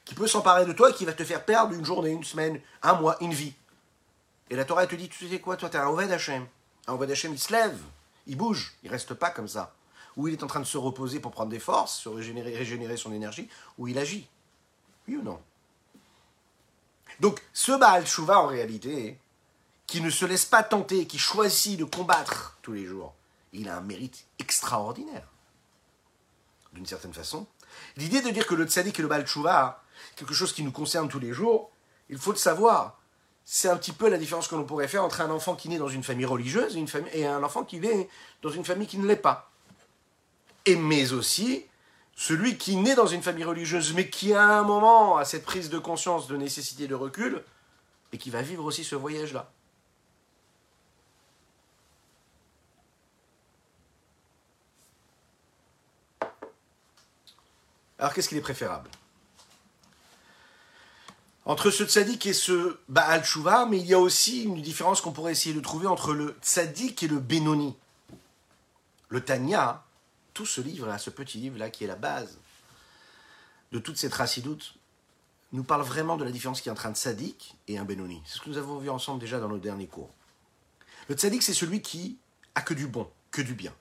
qui 0.05 0.13
peut 0.13 0.27
s'emparer 0.27 0.65
de 0.65 0.71
toi 0.71 0.91
et 0.91 0.93
qui 0.93 1.05
va 1.05 1.13
te 1.13 1.23
faire 1.25 1.43
perdre 1.43 1.73
une 1.73 1.83
journée, 1.83 2.11
une 2.11 2.23
semaine, 2.23 2.61
un 2.83 2.93
mois, 2.93 3.17
une 3.21 3.33
vie. 3.33 3.53
Et 4.49 4.55
la 4.55 4.63
Torah 4.63 4.85
te 4.85 4.95
dit, 4.95 5.09
tu 5.09 5.27
sais 5.27 5.39
quoi, 5.39 5.57
toi 5.57 5.69
tu 5.69 5.75
es 5.75 5.79
un 5.79 5.87
Oved 5.87 6.11
Hashem. 6.11 6.45
Un 6.87 6.93
Oved 6.93 7.09
Hashem, 7.09 7.33
il 7.33 7.39
se 7.39 7.51
lève, 7.51 7.79
il 8.27 8.37
bouge, 8.37 8.75
il 8.83 8.91
reste 8.91 9.15
pas 9.15 9.31
comme 9.31 9.47
ça. 9.47 9.73
Ou 10.15 10.27
il 10.27 10.33
est 10.33 10.43
en 10.43 10.47
train 10.47 10.59
de 10.59 10.65
se 10.65 10.77
reposer 10.77 11.19
pour 11.19 11.31
prendre 11.31 11.49
des 11.49 11.59
forces, 11.59 11.99
se 11.99 12.09
régénérer, 12.09 12.55
régénérer 12.55 12.95
son 12.95 13.11
énergie, 13.11 13.49
ou 13.77 13.87
il 13.87 13.97
agit. 13.97 14.27
Oui 15.07 15.17
ou 15.17 15.23
non? 15.23 15.41
Donc, 17.19 17.41
ce 17.53 17.71
Baal 17.71 18.05
Shuvah, 18.05 18.39
en 18.39 18.47
réalité, 18.47 19.17
qui 19.87 20.01
ne 20.01 20.09
se 20.09 20.25
laisse 20.25 20.45
pas 20.45 20.63
tenter, 20.63 21.07
qui 21.07 21.17
choisit 21.17 21.79
de 21.79 21.85
combattre 21.85 22.57
tous 22.61 22.73
les 22.73 22.85
jours, 22.85 23.13
il 23.53 23.69
a 23.69 23.77
un 23.77 23.81
mérite 23.81 24.25
extraordinaire. 24.39 25.27
D'une 26.75 26.85
certaine 26.85 27.13
façon. 27.13 27.47
L'idée 27.97 28.21
de 28.21 28.29
dire 28.29 28.45
que 28.45 28.53
le 28.53 28.65
tzaddik 28.65 28.99
et 28.99 29.01
le 29.01 29.07
Baal 29.07 29.25
quelque 30.15 30.33
chose 30.33 30.53
qui 30.53 30.61
nous 30.61 30.71
concerne 30.71 31.07
tous 31.07 31.19
les 31.19 31.33
jours, 31.33 31.71
il 32.09 32.17
faut 32.17 32.31
le 32.31 32.37
savoir. 32.37 32.99
C'est 33.45 33.69
un 33.69 33.77
petit 33.77 33.93
peu 33.93 34.09
la 34.09 34.17
différence 34.17 34.47
que 34.47 34.55
l'on 34.55 34.65
pourrait 34.65 34.87
faire 34.87 35.03
entre 35.03 35.21
un 35.21 35.29
enfant 35.29 35.55
qui 35.55 35.69
naît 35.69 35.77
dans 35.77 35.87
une 35.87 36.03
famille 36.03 36.25
religieuse 36.25 36.75
et, 36.75 36.85
et 37.13 37.25
un 37.25 37.43
enfant 37.43 37.63
qui 37.63 37.79
naît 37.79 38.09
dans 38.41 38.49
une 38.49 38.65
famille 38.65 38.87
qui 38.87 38.97
ne 38.97 39.07
l'est 39.07 39.15
pas. 39.15 39.51
Et 40.65 40.75
mais 40.75 41.13
aussi 41.13 41.65
celui 42.15 42.57
qui 42.57 42.77
naît 42.77 42.95
dans 42.95 43.07
une 43.07 43.21
famille 43.21 43.43
religieuse, 43.43 43.93
mais 43.93 44.09
qui 44.09 44.33
à 44.33 44.43
un 44.43 44.63
moment 44.63 45.17
a 45.17 45.25
cette 45.25 45.43
prise 45.43 45.69
de 45.69 45.79
conscience 45.79 46.27
de 46.27 46.37
nécessité 46.37 46.87
de 46.87 46.95
recul, 46.95 47.43
et 48.13 48.17
qui 48.17 48.29
va 48.29 48.41
vivre 48.41 48.63
aussi 48.63 48.83
ce 48.83 48.95
voyage-là. 48.95 49.51
Alors 57.99 58.13
qu'est-ce 58.13 58.29
qu'il 58.29 58.37
est 58.37 58.41
préférable? 58.41 58.89
Entre 61.45 61.69
ce 61.69 61.83
tzaddik 61.85 62.25
et 62.25 62.33
ce 62.33 62.79
Baal 62.89 63.23
Shuvah, 63.23 63.67
mais 63.67 63.79
il 63.79 63.85
y 63.85 63.93
a 63.93 63.99
aussi 63.99 64.43
une 64.43 64.61
différence 64.61 64.99
qu'on 64.99 65.11
pourrait 65.11 65.31
essayer 65.31 65.53
de 65.53 65.61
trouver 65.61 65.85
entre 65.85 66.13
le 66.13 66.35
tzaddik 66.41 67.03
et 67.03 67.07
le 67.07 67.19
Benoni. 67.19 67.75
Le 69.09 69.23
Tanya, 69.23 69.83
tout 70.33 70.47
ce 70.47 70.59
livre-là, 70.59 70.97
ce 70.97 71.11
petit 71.11 71.37
livre-là, 71.37 71.69
qui 71.69 71.83
est 71.83 71.87
la 71.87 71.95
base 71.95 72.39
de 73.71 73.79
toute 73.79 73.97
cette 73.97 74.13
racidoute, 74.13 74.75
nous 75.51 75.63
parle 75.63 75.83
vraiment 75.83 76.17
de 76.17 76.23
la 76.23 76.31
différence 76.31 76.61
qui 76.61 76.69
est 76.69 76.71
entre 76.71 76.87
un 76.87 76.93
tzaddik 76.93 77.55
et 77.67 77.77
un 77.77 77.85
Benoni. 77.85 78.21
C'est 78.25 78.37
ce 78.37 78.41
que 78.41 78.49
nous 78.49 78.57
avons 78.57 78.79
vu 78.79 78.89
ensemble 78.89 79.19
déjà 79.19 79.39
dans 79.39 79.47
nos 79.47 79.59
derniers 79.59 79.87
cours. 79.87 80.09
Le 81.07 81.15
tzaddik, 81.15 81.43
c'est 81.43 81.53
celui 81.53 81.81
qui 81.81 82.17
a 82.55 82.61
que 82.61 82.73
du 82.73 82.87
bon, 82.87 83.07
que 83.29 83.43
du 83.43 83.53
bien. 83.53 83.73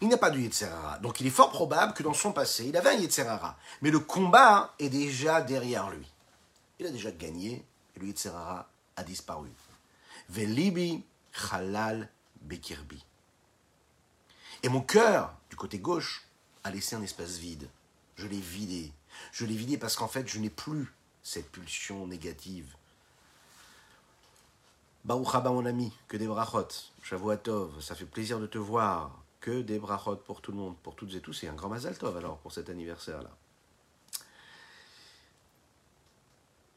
Il 0.00 0.08
n'a 0.08 0.16
pas 0.16 0.30
de 0.30 0.38
Yetzerara. 0.38 0.98
Donc 0.98 1.20
il 1.20 1.26
est 1.26 1.30
fort 1.30 1.50
probable 1.50 1.92
que 1.92 2.02
dans 2.02 2.14
son 2.14 2.32
passé, 2.32 2.66
il 2.66 2.76
avait 2.76 2.90
un 2.90 2.98
Yetzerara. 2.98 3.56
Mais 3.82 3.90
le 3.90 3.98
combat 3.98 4.74
est 4.78 4.88
déjà 4.88 5.42
derrière 5.42 5.90
lui. 5.90 6.06
il 6.78 6.86
a 6.86 6.90
déjà 6.90 7.10
gagné, 7.10 7.64
et 7.94 8.00
le 8.00 8.06
Yitzhara 8.06 8.68
a 8.96 9.02
disparu. 9.04 9.50
Velibi 10.28 11.04
Halal 11.50 12.08
Bekirbi. 12.42 13.04
Et 14.62 14.68
mon 14.68 14.80
cœur, 14.80 15.34
du 15.48 15.56
côté 15.56 15.78
gauche, 15.78 16.26
a 16.64 16.70
laissé 16.70 16.96
un 16.96 17.02
espace 17.02 17.38
vide. 17.38 17.68
Je 18.16 18.26
l'ai 18.26 18.40
vidé. 18.40 18.92
Je 19.32 19.44
l'ai 19.44 19.56
vidé 19.56 19.78
parce 19.78 19.96
qu'en 19.96 20.08
fait, 20.08 20.28
je 20.28 20.38
n'ai 20.38 20.50
plus 20.50 20.92
cette 21.22 21.50
pulsion 21.50 22.06
négative. 22.06 22.74
Baruch 25.04 25.34
mon 25.44 25.64
ami, 25.64 25.92
que 26.08 26.16
des 26.16 26.26
brachot. 26.26 26.68
Tov, 27.42 27.80
ça 27.80 27.94
fait 27.94 28.04
plaisir 28.04 28.38
de 28.38 28.46
te 28.46 28.58
voir. 28.58 29.18
Que 29.40 29.62
des 29.62 29.78
brachot 29.78 30.16
pour 30.16 30.42
tout 30.42 30.52
le 30.52 30.58
monde, 30.58 30.76
pour 30.82 30.94
toutes 30.94 31.14
et 31.14 31.20
tous. 31.20 31.42
Et 31.44 31.48
un 31.48 31.54
grand 31.54 31.68
mazal 31.68 31.94
alors 32.16 32.38
pour 32.38 32.52
cet 32.52 32.68
anniversaire-là. 32.68 33.30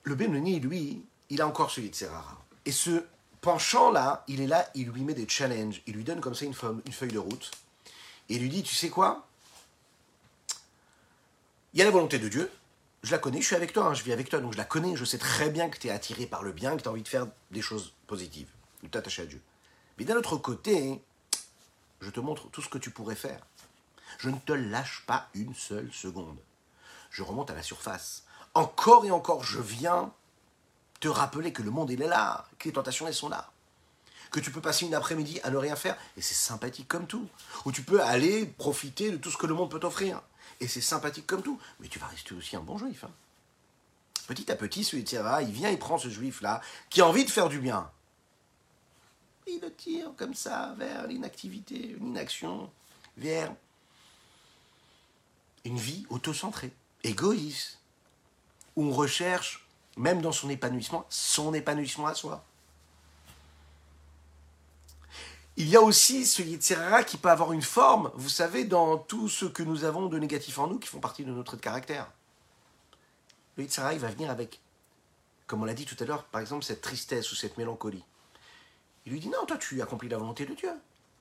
Le 0.04 0.16
Benoni, 0.16 0.60
lui, 0.60 1.06
il 1.30 1.42
a 1.42 1.48
encore 1.48 1.72
ce 1.72 1.82
Yitzhara. 1.82 2.38
Et 2.66 2.72
ce 2.72 3.04
penchant-là, 3.42 4.24
il 4.28 4.42
est 4.42 4.48
là, 4.48 4.70
il 4.76 4.90
lui 4.90 5.02
met 5.02 5.14
des 5.14 5.28
challenges. 5.28 5.82
Il 5.88 5.96
lui 5.96 6.04
donne 6.04 6.22
comme 6.22 6.36
ça 6.36 6.46
une 6.46 6.54
feuille 6.54 7.12
de 7.12 7.20
route. 7.20 7.52
Et 8.30 8.36
il 8.36 8.42
lui 8.42 8.50
dit, 8.50 8.64
tu 8.64 8.76
sais 8.76 8.90
quoi? 8.90 9.28
Il 11.74 11.80
y 11.80 11.82
a 11.82 11.86
la 11.86 11.92
volonté 11.92 12.20
de 12.20 12.30
Dieu, 12.30 12.52
je 13.02 13.12
la 13.12 13.18
connais, 13.18 13.42
je 13.42 13.48
suis 13.48 13.56
avec 13.56 13.74
toi, 13.74 13.88
hein, 13.88 13.94
je 13.94 14.04
vis 14.04 14.14
avec 14.14 14.30
toi, 14.30 14.40
donc 14.40 14.54
je 14.54 14.58
la 14.58 14.64
connais, 14.64 14.96
je 14.96 15.04
sais 15.04 15.18
très 15.18 15.50
bien 15.50 15.70
que 15.70 15.78
tu 15.78 15.88
es 15.88 15.90
attiré 15.90 16.26
par 16.26 16.44
le 16.44 16.52
bien, 16.52 16.78
que 16.78 16.84
tu 16.84 16.88
as 16.88 16.92
envie 16.92 17.02
de 17.02 17.08
faire 17.08 17.28
des 17.52 17.62
choses 17.62 17.94
positives, 18.08 18.50
de 18.84 18.88
t'attacher 18.88 19.24
à 19.24 19.26
Dieu. 19.26 19.42
Mais 19.98 20.06
d'un 20.06 20.16
autre 20.16 20.38
côté, 20.38 21.02
je 22.04 22.10
te 22.10 22.20
montre 22.20 22.50
tout 22.50 22.62
ce 22.62 22.70
que 22.70 22.78
tu 22.78 22.92
pourrais 22.92 23.16
faire. 23.16 23.46
Je 24.20 24.30
ne 24.30 24.38
te 24.38 24.54
lâche 24.54 25.04
pas 25.08 25.28
une 25.34 25.56
seule 25.56 25.92
seconde. 25.92 26.38
Je 27.10 27.24
remonte 27.24 27.50
à 27.50 27.56
la 27.56 27.64
surface. 27.64 28.24
Encore 28.54 29.06
et 29.06 29.12
encore, 29.12 29.44
je 29.44 29.60
viens 29.60 30.12
te 31.00 31.08
rappeler 31.08 31.52
que 31.52 31.64
le 31.64 31.72
monde, 31.72 31.92
est 31.92 31.96
là, 31.96 32.46
que 32.60 32.70
les 32.70 32.74
tentations, 32.74 33.08
elles 33.08 33.14
sont 33.14 33.30
là. 33.30 33.52
Que 34.32 34.40
tu 34.40 34.52
peux 34.52 34.62
passer 34.62 34.86
une 34.86 34.96
après-midi 34.96 35.40
à 35.44 35.50
ne 35.50 35.58
rien 35.58 35.76
faire, 35.76 35.98
et 36.18 36.22
c'est 36.22 36.34
sympathique 36.34 36.88
comme 36.88 37.08
tout. 37.08 37.28
Ou 37.66 37.72
tu 37.72 37.84
peux 37.84 38.02
aller 38.02 38.46
profiter 38.46 39.12
de 39.12 39.18
tout 39.18 39.32
ce 39.32 39.38
que 39.38 39.48
le 39.48 39.54
monde 39.54 39.70
peut 39.70 39.80
t'offrir 39.80 40.22
et 40.60 40.68
c'est 40.68 40.82
sympathique 40.82 41.28
comme 41.28 41.42
tout, 41.42 41.60
mais 41.80 41.88
tu 41.88 42.00
vas 42.00 42.08
rester 42.08 42.34
aussi 42.34 42.56
un 42.56 42.62
bon 42.62 42.78
juif. 42.78 43.04
Hein. 43.04 43.12
Petit 44.28 44.52
à 44.52 44.56
petit, 44.56 44.84
ce 44.84 44.96
Yitzhara, 44.96 45.42
il 45.42 45.52
vient, 45.52 45.70
il 45.70 45.80
prend 45.80 45.98
ce 45.98 46.10
juif-là, 46.10 46.62
qui 46.90 47.02
a 47.02 47.08
envie 47.08 47.26
de 47.26 47.30
faire 47.30 47.50
du 47.50 47.60
bien. 47.60 47.90
Il 49.48 49.60
le 49.62 49.74
tire 49.74 50.12
comme 50.18 50.34
ça 50.34 50.74
vers 50.78 51.08
l'inactivité, 51.08 51.96
une 52.00 52.08
inaction, 52.08 52.72
vers 53.18 53.54
une 55.66 55.78
vie 55.78 56.06
autocentrée, 56.10 56.74
égoïste, 57.04 57.80
où 58.76 58.86
on 58.86 58.92
recherche, 58.92 59.68
même 59.98 60.22
dans 60.22 60.32
son 60.32 60.50
épanouissement, 60.50 61.06
son 61.10 61.54
épanouissement 61.54 62.08
à 62.08 62.16
soi. 62.16 62.44
Il 65.56 65.70
y 65.70 65.76
a 65.76 65.82
aussi 65.82 66.26
ce 66.26 66.42
Yitzhara 66.42 67.04
qui 67.04 67.18
peut 67.18 67.30
avoir 67.30 67.54
une 67.54 67.62
forme, 67.62 68.12
vous 68.16 68.30
savez, 68.30 68.66
dans 68.66 68.98
tout 68.98 69.30
ce 69.30 69.46
que 69.46 69.62
nous 69.62 69.84
avons 69.84 70.08
de 70.08 70.18
négatif 70.18 70.58
en 70.58 70.68
nous 70.68 70.80
qui 70.80 70.88
font 70.88 71.00
partie 71.00 71.24
de 71.24 71.32
notre 71.32 71.58
caractère. 71.58 72.10
Le 73.56 73.64
Yitzhara, 73.64 73.94
il 73.94 74.00
va 74.00 74.10
venir 74.10 74.32
avec, 74.32 74.60
comme 75.46 75.62
on 75.62 75.66
l'a 75.66 75.76
dit 75.76 75.86
tout 75.86 75.96
à 76.00 76.06
l'heure, 76.06 76.24
par 76.24 76.42
exemple, 76.42 76.66
cette 76.66 76.82
tristesse 76.82 77.32
ou 77.32 77.36
cette 77.36 77.58
mélancolie. 77.58 78.04
Il 79.06 79.14
lui 79.14 79.20
dit 79.20 79.30
Non, 79.30 79.46
toi, 79.46 79.58
tu 79.58 79.82
accomplis 79.82 80.10
la 80.10 80.18
volonté 80.18 80.46
de 80.46 80.54
Dieu, 80.54 80.72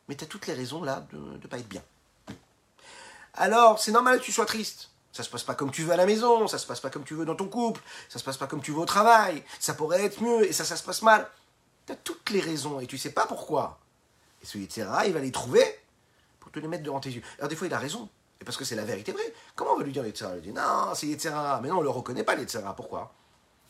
mais 0.09 0.15
tu 0.15 0.25
as 0.25 0.27
toutes 0.27 0.47
les 0.47 0.55
raisons 0.55 0.83
là 0.83 1.07
de 1.13 1.19
ne 1.19 1.47
pas 1.47 1.59
être 1.59 1.69
bien. 1.69 1.83
Alors, 3.35 3.79
c'est 3.79 3.93
normal 3.93 4.21
que 4.21 4.25
tu 4.25 4.33
sois 4.33 4.47
triste. 4.47 4.91
Ça 5.13 5.23
se 5.23 5.29
passe 5.29 5.43
pas 5.43 5.55
comme 5.55 5.71
tu 5.71 5.83
veux 5.83 5.93
à 5.93 5.97
la 5.97 6.07
maison, 6.07 6.47
ça 6.49 6.57
se 6.57 6.67
passe 6.67 6.81
pas 6.81 6.89
comme 6.89 7.05
tu 7.05 7.15
veux 7.15 7.27
dans 7.27 7.35
ton 7.35 7.47
couple, 7.47 7.83
ça 8.09 8.19
se 8.19 8.25
passe 8.25 8.39
pas 8.39 8.47
comme 8.47 8.63
tu 8.63 8.73
veux 8.73 8.79
au 8.79 8.87
travail, 8.87 9.45
ça 9.61 9.75
pourrait 9.75 10.03
être 10.03 10.23
mieux 10.23 10.47
et 10.49 10.55
ça, 10.55 10.65
ça 10.65 10.77
se 10.77 10.83
passe 10.83 11.03
mal. 11.03 11.29
Tu 11.87 11.93
as 11.93 11.97
toutes 11.97 12.31
les 12.31 12.41
raisons 12.41 12.81
et 12.81 12.87
tu 12.87 12.97
sais 12.97 13.11
pas 13.11 13.27
pourquoi. 13.27 13.79
Et 14.43 14.47
ce 14.47 14.57
Yitzhara, 14.57 15.07
il 15.07 15.13
va 15.13 15.21
les 15.21 15.31
trouver 15.31 15.63
pour 16.41 16.51
te 16.51 16.59
les 16.59 16.69
mettre 16.69 16.83
devant 16.83 17.01
tes 17.01 17.11
yeux. 17.11 17.23
Alors 17.39 17.51
des 17.51 17.57
fois, 17.57 17.67
il 17.67 17.75
a 17.75 17.79
raison. 17.79 18.09
Et 18.41 18.45
parce 18.45 18.57
que 18.57 18.65
c'est 18.65 18.75
la 18.75 18.85
vérité 18.85 19.13
vraie. 19.13 19.35
Comment 19.55 19.73
on 19.73 19.79
va 19.79 19.85
lui 19.85 19.93
dire 19.93 20.07
Yitzhara 20.07 20.37
Il 20.37 20.43
dit 20.43 20.53
non, 20.53 20.95
c'est 20.95 21.07
Yitzhara. 21.07 21.61
Mais 21.61 21.69
non, 21.69 21.77
on 21.77 21.79
ne 21.79 21.85
le 21.85 21.91
reconnaît 21.91 22.25
pas, 22.25 22.35
Yitzhara. 22.35 22.75
Pourquoi? 22.75 23.13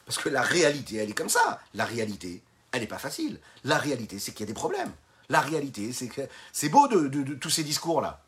Parce 0.07 0.19
que 0.19 0.29
la 0.29 0.43
réalité, 0.43 0.97
elle 0.97 1.11
est 1.11 1.15
comme 1.15 1.29
ça. 1.29 1.61
La 1.75 1.85
réalité, 1.85 2.41
elle 2.73 2.81
n'est 2.81 2.87
pas 2.87 2.99
facile. 2.99 3.39
La 3.65 3.79
réalité, 3.79 4.19
c'est 4.19 4.33
qu'il 4.33 4.41
y 4.41 4.45
a 4.45 4.53
des 4.53 4.55
problèmes. 4.55 4.93
La 5.29 5.41
réalité, 5.41 5.93
c'est 5.93 6.09
que 6.09 6.23
c'est 6.53 6.69
beau 6.69 6.89
de, 6.89 7.35
tous 7.35 7.51
ces 7.51 7.63
discours-là. 7.63 8.23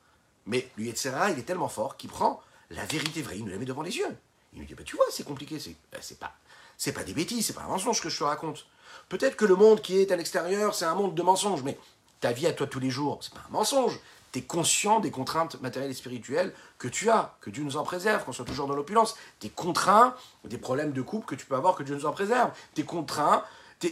Mais 0.47 0.71
lui, 0.77 0.87
Yitzhara, 0.87 1.31
il 1.31 1.39
est 1.39 1.43
tellement 1.43 1.69
fort 1.69 1.97
qu'il 1.97 2.11
prend 2.11 2.41
la 2.71 2.85
vérité 2.85 3.23
vraie, 3.23 3.39
il 3.39 3.45
nous 3.45 3.51
la 3.51 3.59
met 3.59 3.65
devant 3.65 3.83
les 3.83 3.97
yeux. 3.97 4.17
Il 4.53 4.61
nous 4.61 4.67
dit, 4.67 4.75
bah, 4.75 4.85
tu 4.85 4.97
vois, 4.97 5.07
c'est 5.11 5.25
compliqué, 5.25 5.59
c'est 5.59 5.77
bah, 5.93 5.99
pas, 6.21 6.33
c'est 6.77 6.93
pas 6.93 7.05
des 7.05 7.15
bêtises, 7.15 7.47
c'est 7.47 7.53
pas 7.53 7.63
un 7.63 7.69
mensonge 7.69 8.01
que 8.01 8.09
je 8.09 8.19
te 8.19 8.25
raconte. 8.25 8.67
Peut-être 9.09 9.37
que 9.37 9.45
le 9.45 9.57
monde 9.57 9.81
qui 9.81 9.99
est 9.99 10.13
à 10.13 10.17
l'extérieur, 10.17 10.75
c'est 10.75 10.85
un 10.85 10.95
monde 10.95 11.15
de 11.15 11.23
mensonges, 11.23 11.63
mais 11.63 11.79
ta 12.21 12.33
vie 12.33 12.47
à 12.47 12.53
toi 12.53 12.67
tous 12.67 12.81
les 12.81 12.91
jours, 12.91 13.19
c'est 13.23 13.35
pas 13.35 13.45
un 13.49 13.53
mensonge. 13.53 13.99
Tu 14.33 14.41
es 14.41 14.43
conscient 14.43 15.01
des 15.01 15.11
contraintes 15.11 15.61
matérielles 15.61 15.91
et 15.91 15.95
spirituelles 15.95 16.53
que 16.79 16.89
tu 16.89 17.11
as, 17.11 17.37
que 17.41 17.51
Dieu 17.51 17.63
nous 17.63 17.77
en 17.77 17.85
préserve, 17.85 18.25
qu'on 18.25 18.33
soit 18.33 18.45
toujours 18.45 18.67
dans 18.67 18.75
l'opulence. 18.75 19.17
Tu 19.41 19.47
es 19.47 19.51
contraint 19.51 20.17
des 20.45 20.59
problèmes 20.59 20.93
de 20.93 21.03
couple 21.03 21.27
que 21.27 21.35
tu 21.35 21.47
peux 21.47 21.55
avoir, 21.55 21.75
que 21.75 21.83
Dieu 21.83 21.95
nous 21.95 22.07
en 22.07 22.13
préserve. 22.13 22.51
Tu 22.75 22.81
es 22.81 22.85
contraint, 22.85 23.45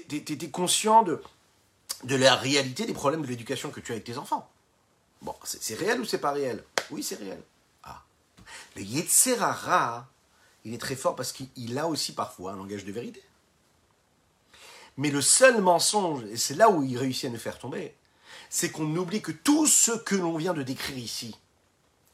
tu 0.09 0.17
es, 0.17 0.51
conscient 0.51 1.03
de, 1.03 1.23
de 2.05 2.17
la 2.17 2.35
réalité 2.35 2.87
des 2.87 2.93
problèmes 2.93 3.23
de 3.23 3.27
l'éducation 3.27 3.71
que 3.71 3.81
tu 3.81 3.93
as 3.93 3.95
avec 3.95 4.05
tes 4.05 4.19
enfants. 4.19 4.49
Bon, 5.23 5.35
c'est 5.45 5.75
réel 5.75 6.01
ou 6.01 6.05
c'est 6.05 6.19
pas 6.19 6.33
réel? 6.33 6.65
Oui, 6.91 7.03
c'est 7.03 7.17
réel. 7.17 7.41
Ah. 7.85 8.03
Le 8.77 8.83
Yetzerara, 8.83 10.09
il 10.65 10.75
est 10.75 10.81
très 10.81 10.97
fort 10.97 11.15
parce 11.15 11.33
qu'il 11.33 11.79
a 11.79 11.87
aussi 11.87 12.15
parfois 12.15 12.53
un 12.53 12.57
langage 12.57 12.85
de 12.85 12.93
vérité. 12.93 13.23
Mais 14.97 15.11
le 15.11 15.21
seul 15.21 15.61
mensonge, 15.61 16.25
et 16.25 16.37
c'est 16.37 16.55
là 16.55 16.71
où 16.71 16.83
il 16.83 16.99
réussit 16.99 17.27
à 17.27 17.31
nous 17.31 17.39
faire 17.39 17.59
tomber, 17.59 17.95
c'est 18.51 18.71
qu'on 18.71 18.95
oublie 18.97 19.23
que 19.23 19.33
tout 19.33 19.67
ce 19.67 19.93
que 19.93 20.15
l'on 20.15 20.37
vient 20.37 20.55
de 20.55 20.63
décrire 20.63 20.99
ici, 20.99 21.37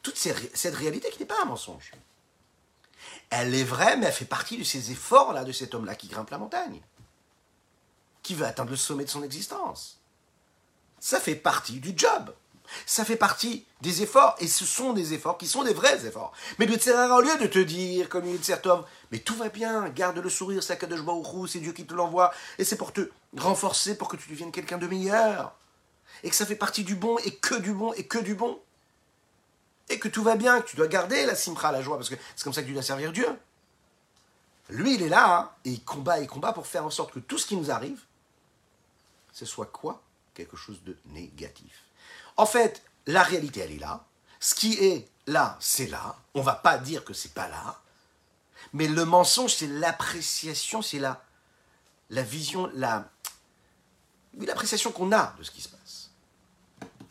toute 0.01 0.17
cette 0.17 0.75
réalité 0.75 1.09
qui 1.09 1.19
n'est 1.19 1.25
pas 1.25 1.41
un 1.41 1.45
mensonge, 1.45 1.91
elle 3.29 3.53
est 3.53 3.63
vraie, 3.63 3.97
mais 3.97 4.05
elle 4.05 4.13
fait 4.13 4.25
partie 4.25 4.57
de 4.57 4.63
ces 4.63 4.91
efforts-là, 4.91 5.43
de 5.43 5.51
cet 5.51 5.75
homme-là 5.75 5.95
qui 5.95 6.07
grimpe 6.07 6.29
la 6.29 6.37
montagne, 6.37 6.81
qui 8.23 8.35
veut 8.35 8.45
atteindre 8.45 8.71
le 8.71 8.77
sommet 8.77 9.05
de 9.05 9.09
son 9.09 9.23
existence. 9.23 9.99
Ça 10.99 11.19
fait 11.19 11.35
partie 11.35 11.79
du 11.79 11.93
job. 11.95 12.33
Ça 12.85 13.03
fait 13.03 13.15
partie 13.15 13.65
des 13.81 14.03
efforts, 14.03 14.35
et 14.39 14.47
ce 14.47 14.63
sont 14.63 14.93
des 14.93 15.13
efforts 15.13 15.39
qui 15.39 15.47
sont 15.47 15.63
des 15.63 15.73
vrais 15.73 16.05
efforts. 16.05 16.33
Mais 16.59 16.67
de 16.67 16.75
Tzerara, 16.75 17.17
au 17.17 17.21
lieu 17.21 17.35
de 17.39 17.47
te 17.47 17.57
dire, 17.57 18.09
comme 18.09 18.25
il 18.27 18.39
homme, 18.65 18.85
mais 19.11 19.19
tout 19.19 19.35
va 19.35 19.49
bien, 19.49 19.89
garde 19.89 20.19
le 20.19 20.29
sourire, 20.29 20.61
c'est 20.61 20.73
Akadosh 20.73 20.99
c'est 21.47 21.59
Dieu 21.59 21.71
qui 21.71 21.85
te 21.85 21.95
l'envoie, 21.95 22.31
et 22.59 22.63
c'est 22.63 22.75
pour 22.75 22.93
te 22.93 23.09
renforcer, 23.35 23.97
pour 23.97 24.07
que 24.07 24.17
tu 24.17 24.29
deviennes 24.29 24.51
quelqu'un 24.51 24.77
de 24.77 24.85
meilleur 24.85 25.55
et 26.23 26.29
que 26.29 26.35
ça 26.35 26.45
fait 26.45 26.55
partie 26.55 26.83
du 26.83 26.95
bon, 26.95 27.17
et 27.19 27.35
que 27.35 27.55
du 27.55 27.73
bon, 27.73 27.93
et 27.93 28.05
que 28.05 28.17
du 28.17 28.35
bon. 28.35 28.59
Et 29.89 29.99
que 29.99 30.07
tout 30.07 30.23
va 30.23 30.35
bien, 30.35 30.61
que 30.61 30.69
tu 30.69 30.75
dois 30.75 30.87
garder 30.87 31.25
la 31.25 31.35
simra, 31.35 31.71
la 31.71 31.81
joie, 31.81 31.97
parce 31.97 32.09
que 32.09 32.15
c'est 32.35 32.43
comme 32.43 32.53
ça 32.53 32.61
que 32.61 32.67
tu 32.67 32.73
dois 32.73 32.83
servir 32.83 33.11
Dieu. 33.11 33.27
Lui, 34.69 34.95
il 34.95 35.01
est 35.01 35.09
là, 35.09 35.35
hein, 35.35 35.51
et 35.65 35.71
il 35.71 35.83
combat 35.83 36.19
et 36.19 36.27
combat 36.27 36.53
pour 36.53 36.67
faire 36.67 36.85
en 36.85 36.91
sorte 36.91 37.13
que 37.13 37.19
tout 37.19 37.37
ce 37.37 37.47
qui 37.47 37.55
nous 37.55 37.71
arrive, 37.71 37.99
ce 39.31 39.45
soit 39.45 39.67
quoi 39.67 40.01
Quelque 40.33 40.57
chose 40.57 40.83
de 40.83 40.97
négatif. 41.07 41.83
En 42.37 42.45
fait, 42.45 42.83
la 43.07 43.23
réalité, 43.23 43.59
elle 43.59 43.71
est 43.71 43.79
là. 43.79 44.05
Ce 44.39 44.55
qui 44.55 44.73
est 44.75 45.09
là, 45.27 45.57
c'est 45.59 45.87
là. 45.87 46.15
On 46.33 46.41
va 46.41 46.53
pas 46.55 46.77
dire 46.77 47.03
que 47.03 47.13
c'est 47.13 47.33
pas 47.33 47.49
là. 47.49 47.81
Mais 48.73 48.87
le 48.87 49.03
mensonge, 49.05 49.55
c'est 49.55 49.67
l'appréciation, 49.67 50.81
c'est 50.81 50.99
la, 50.99 51.23
la 52.09 52.23
vision, 52.23 52.71
la, 52.73 53.09
l'appréciation 54.37 54.91
qu'on 54.91 55.11
a 55.11 55.35
de 55.37 55.43
ce 55.43 55.51
qui 55.51 55.61
se 55.61 55.69
passe 55.69 55.79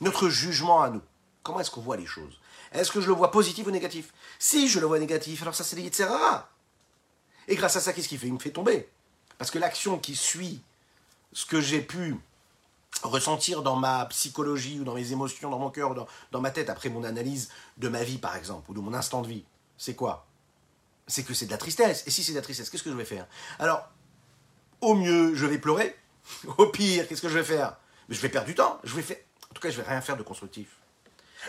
notre 0.00 0.28
jugement 0.28 0.82
à 0.82 0.90
nous. 0.90 1.02
Comment 1.42 1.60
est-ce 1.60 1.70
qu'on 1.70 1.80
voit 1.80 1.96
les 1.96 2.06
choses? 2.06 2.38
Est-ce 2.72 2.92
que 2.92 3.00
je 3.00 3.06
le 3.08 3.14
vois 3.14 3.30
positif 3.30 3.66
ou 3.66 3.70
négatif? 3.70 4.12
Si 4.38 4.68
je 4.68 4.80
le 4.80 4.86
vois 4.86 4.98
négatif, 4.98 5.42
alors 5.42 5.54
ça 5.54 5.64
c'est 5.64 5.76
des 5.76 5.90
Et 7.48 7.56
grâce 7.56 7.76
à 7.76 7.80
ça, 7.80 7.92
qu'est-ce 7.92 8.08
qu'il 8.08 8.18
fait? 8.18 8.26
Il 8.26 8.34
me 8.34 8.38
fait 8.38 8.50
tomber. 8.50 8.88
Parce 9.38 9.50
que 9.50 9.58
l'action 9.58 9.98
qui 9.98 10.14
suit 10.14 10.62
ce 11.32 11.46
que 11.46 11.60
j'ai 11.60 11.80
pu 11.80 12.16
ressentir 13.02 13.62
dans 13.62 13.76
ma 13.76 14.06
psychologie 14.06 14.80
ou 14.80 14.84
dans 14.84 14.94
mes 14.94 15.12
émotions, 15.12 15.50
dans 15.50 15.58
mon 15.58 15.70
cœur, 15.70 15.94
dans, 16.32 16.40
ma 16.40 16.50
tête, 16.50 16.70
après 16.70 16.88
mon 16.88 17.04
analyse 17.04 17.50
de 17.76 17.88
ma 17.88 18.02
vie 18.02 18.18
par 18.18 18.36
exemple, 18.36 18.70
ou 18.70 18.74
de 18.74 18.80
mon 18.80 18.94
instant 18.94 19.22
de 19.22 19.28
vie, 19.28 19.44
c'est 19.76 19.94
quoi? 19.94 20.26
C'est 21.06 21.22
que 21.22 21.34
c'est 21.34 21.46
de 21.46 21.50
la 21.50 21.58
tristesse. 21.58 22.04
Et 22.06 22.10
si 22.10 22.22
c'est 22.22 22.32
de 22.32 22.36
la 22.36 22.42
tristesse, 22.42 22.68
qu'est-ce 22.70 22.82
que 22.82 22.90
je 22.90 22.96
vais 22.96 23.04
faire? 23.04 23.26
Alors, 23.58 23.88
au 24.80 24.94
mieux, 24.94 25.34
je 25.34 25.46
vais 25.46 25.58
pleurer. 25.58 25.96
Au 26.58 26.66
pire, 26.66 27.08
qu'est-ce 27.08 27.22
que 27.22 27.28
je 27.28 27.38
vais 27.38 27.44
faire? 27.44 27.76
Je 28.10 28.20
vais 28.20 28.28
perdre 28.28 28.46
du 28.46 28.54
temps. 28.54 28.78
Je 28.84 28.94
vais 28.94 29.02
faire 29.02 29.16
en 29.50 29.54
tout 29.54 29.60
cas, 29.60 29.70
je 29.70 29.80
vais 29.80 29.88
rien 29.88 30.00
faire 30.00 30.16
de 30.16 30.22
constructif. 30.22 30.76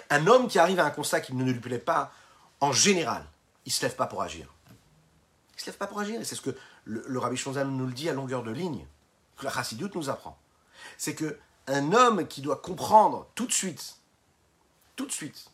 Un 0.10 0.28
homme 0.28 0.48
qui 0.48 0.60
arrive 0.60 0.80
à 0.80 0.86
un 0.86 0.92
constat 0.92 1.22
qui 1.22 1.34
ne 1.34 1.44
lui 1.44 1.60
plaît 1.60 1.80
pas, 1.80 2.12
en 2.60 2.72
général, 2.72 3.26
il 3.66 3.70
ne 3.70 3.74
se 3.74 3.82
lève 3.82 3.96
pas 3.96 4.08
pour 4.08 4.22
agir. 4.22 4.54
Il 4.70 5.56
ne 5.58 5.62
se 5.62 5.66
lève 5.68 5.78
pas 5.78 5.88
pour 5.88 6.00
agir. 6.00 6.22
Et 6.22 6.26
c'est 6.26 6.36
ce 6.36 6.42
que 6.42 6.56
le, 6.86 7.20
Rabbi 7.20 7.38
Shonzal 7.38 7.68
nous 7.68 7.86
le 7.86 7.94
dit 7.94 8.10
à 8.10 8.14
longueur 8.14 8.44
de 8.44 8.52
ligne, 8.52 8.86
que 9.40 9.46
la 9.46 9.52
Chassidoute 9.52 9.96
nous 9.96 10.10
apprend. 10.10 10.38
C'est 10.98 11.16
que 11.16 11.40
un 11.68 11.94
homme 11.94 12.28
qui 12.28 12.42
doit 12.42 12.58
comprendre 12.58 13.28
tout 13.36 13.46
de 13.46 13.52
suite, 13.52 13.96
tout 14.96 15.06
de 15.06 15.12
suite, 15.12 15.50